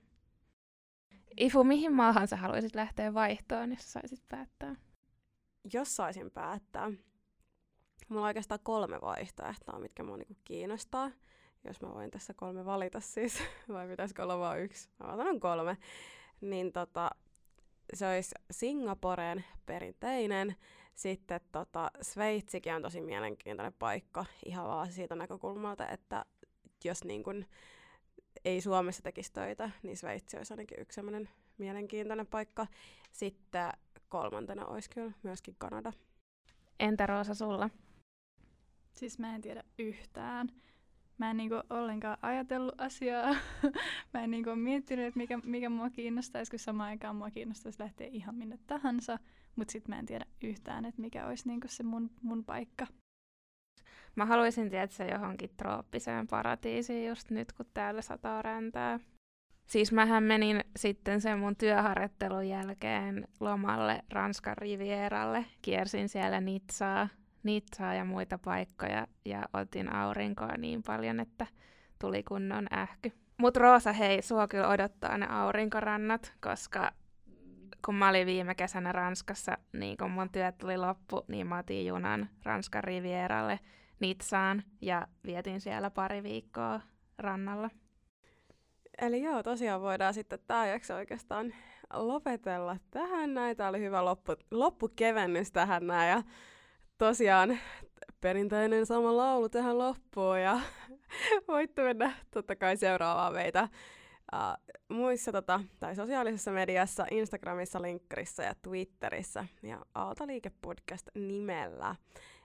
Ifu, 1.37 1.63
mihin 1.63 1.93
maahan 1.93 2.27
sä 2.27 2.35
haluaisit 2.35 2.75
lähteä 2.75 3.13
vaihtoon, 3.13 3.69
jos 3.69 3.93
saisit 3.93 4.23
päättää? 4.29 4.75
Jos 5.73 5.95
saisin 5.95 6.31
päättää, 6.31 6.91
mulla 8.09 8.21
on 8.21 8.27
oikeastaan 8.27 8.59
kolme 8.63 9.01
vaihtoehtoa, 9.01 9.79
mitkä 9.79 10.03
mua 10.03 10.17
niinku 10.17 10.35
kiinnostaa. 10.43 11.11
Jos 11.63 11.81
mä 11.81 11.93
voin 11.93 12.11
tässä 12.11 12.33
kolme 12.33 12.65
valita 12.65 12.99
siis, 12.99 13.43
vai 13.73 13.87
pitäisikö 13.87 14.23
olla 14.23 14.39
vain 14.39 14.63
yksi? 14.63 14.89
Mä 14.99 15.13
otan 15.13 15.39
kolme 15.39 15.77
niin 16.41 16.73
tota, 16.73 17.09
se 17.93 18.07
olisi 18.07 18.35
Singaporen 18.51 19.45
perinteinen. 19.65 20.55
Sitten 20.97 21.41
tota, 21.51 21.91
Sveitsikin 22.01 22.73
on 22.73 22.81
tosi 22.81 23.01
mielenkiintoinen 23.01 23.73
paikka 23.73 24.25
ihan 24.45 24.67
vaan 24.67 24.91
siitä 24.91 25.15
näkökulmalta, 25.15 25.87
että 25.87 26.25
jos 26.83 27.03
niin 27.03 27.23
kun 27.23 27.45
ei 28.45 28.61
Suomessa 28.61 29.03
tekisi 29.03 29.33
töitä, 29.33 29.69
niin 29.83 29.97
Sveitsi 29.97 30.37
olisi 30.37 30.53
ainakin 30.53 30.79
yksi 30.79 30.95
sellainen 30.95 31.29
mielenkiintoinen 31.57 32.27
paikka. 32.27 32.67
Sitten 33.11 33.71
kolmantena 34.09 34.65
olisi 34.65 34.89
kyllä 34.89 35.11
myöskin 35.23 35.55
Kanada. 35.57 35.93
Entä 36.79 37.05
Roosa 37.05 37.33
sulla? 37.33 37.69
Siis 38.93 39.19
mä 39.19 39.35
en 39.35 39.41
tiedä 39.41 39.63
yhtään 39.77 40.49
mä 41.17 41.31
en 41.31 41.37
niinku 41.37 41.55
ollenkaan 41.69 42.17
ajatellut 42.21 42.81
asiaa. 42.81 43.35
mä 44.13 44.23
en 44.23 44.31
niinku 44.31 44.55
miettinyt, 44.55 45.05
että 45.05 45.17
mikä, 45.17 45.37
mikä 45.37 45.69
mua 45.69 45.89
kiinnostaisi, 45.89 46.51
kun 46.51 46.59
samaan 46.59 46.89
aikaan 46.89 47.15
mua 47.15 47.31
kiinnostaisi 47.31 47.79
lähteä 47.83 48.07
ihan 48.11 48.35
minne 48.35 48.59
tahansa. 48.67 49.19
Mutta 49.57 49.71
sitten 49.71 49.95
mä 49.95 49.99
en 49.99 50.05
tiedä 50.05 50.25
yhtään, 50.43 50.85
että 50.85 51.01
mikä 51.01 51.27
olisi 51.27 51.47
niinku 51.47 51.67
se 51.67 51.83
mun, 51.83 52.09
mun 52.21 52.45
paikka. 52.45 52.87
Mä 54.15 54.25
haluaisin 54.25 54.69
tietää 54.69 55.07
johonkin 55.07 55.49
trooppiseen 55.57 56.27
paratiisiin 56.27 57.07
just 57.07 57.31
nyt, 57.31 57.53
kun 57.53 57.65
täällä 57.73 58.01
sataa 58.01 58.41
räntää. 58.41 58.99
Siis 59.67 59.91
mähän 59.91 60.23
menin 60.23 60.63
sitten 60.75 61.21
sen 61.21 61.39
mun 61.39 61.55
työharjoittelun 61.55 62.49
jälkeen 62.49 63.27
lomalle 63.39 64.03
Ranskan 64.11 64.57
Rivieralle. 64.57 65.45
Kiersin 65.61 66.09
siellä 66.09 66.41
Nitsaa 66.41 67.07
Nitsaa 67.43 67.93
ja 67.93 68.05
muita 68.05 68.37
paikkoja 68.37 69.07
ja 69.25 69.43
otin 69.53 69.93
aurinkoa 69.93 70.57
niin 70.57 70.83
paljon, 70.83 71.19
että 71.19 71.47
tuli 71.99 72.23
kunnon 72.23 72.67
ähky. 72.73 73.11
Mut 73.37 73.57
Roosa, 73.57 73.93
hei, 73.93 74.21
sua 74.21 74.47
kyllä 74.47 74.67
odottaa 74.67 75.17
ne 75.17 75.27
aurinkorannat, 75.29 76.33
koska 76.41 76.91
kun 77.85 77.95
mä 77.95 78.09
olin 78.09 78.27
viime 78.27 78.55
kesänä 78.55 78.91
Ranskassa, 78.91 79.57
niin 79.73 79.97
kun 79.97 80.11
mun 80.11 80.29
työt 80.29 80.57
tuli 80.57 80.77
loppu, 80.77 81.25
niin 81.27 81.47
mä 81.47 81.57
otin 81.57 81.85
junan 81.85 82.29
Ranskan 82.43 82.83
Rivieralle 82.83 83.59
Nitsaan 83.99 84.63
ja 84.81 85.07
vietin 85.25 85.61
siellä 85.61 85.89
pari 85.89 86.23
viikkoa 86.23 86.81
rannalla. 87.17 87.69
Eli 89.01 89.23
joo, 89.23 89.43
tosiaan 89.43 89.81
voidaan 89.81 90.13
sitten 90.13 90.39
tämä 90.47 90.67
jakso 90.67 90.95
oikeastaan 90.95 91.53
lopetella 91.93 92.77
tähän 92.91 93.33
näin. 93.33 93.57
Tämä 93.57 93.69
oli 93.69 93.79
hyvä 93.79 94.05
loppu, 94.05 94.35
loppukevennys 94.51 95.51
tähän 95.51 95.87
näin. 95.87 96.09
Ja 96.09 96.23
tosiaan 96.97 97.59
perinteinen 98.21 98.85
sama 98.85 99.17
laulu 99.17 99.49
tähän 99.49 99.77
loppuun 99.77 100.41
ja 100.41 100.59
voitte 101.47 101.83
mennä 101.83 102.11
totta 102.31 102.55
kai 102.55 102.77
seuraavaan 102.77 103.33
meitä 103.33 103.69
uh, 104.33 104.75
muissa 104.97 105.31
tota, 105.31 105.59
tai 105.79 105.95
sosiaalisessa 105.95 106.51
mediassa, 106.51 107.05
Instagramissa, 107.11 107.81
Linkkarissa 107.81 108.43
ja 108.43 108.55
Twitterissä 108.61 109.45
ja 109.63 109.85
Aaltoliike 109.95 110.51
Podcast 110.61 111.09
nimellä. 111.15 111.95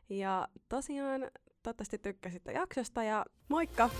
Ja 0.09 0.49
tosiaan 0.68 1.31
toivottavasti 1.62 1.99
tykkäsitte 1.99 2.53
jaksosta 2.53 3.03
ja 3.03 3.25
moikka! 3.49 3.90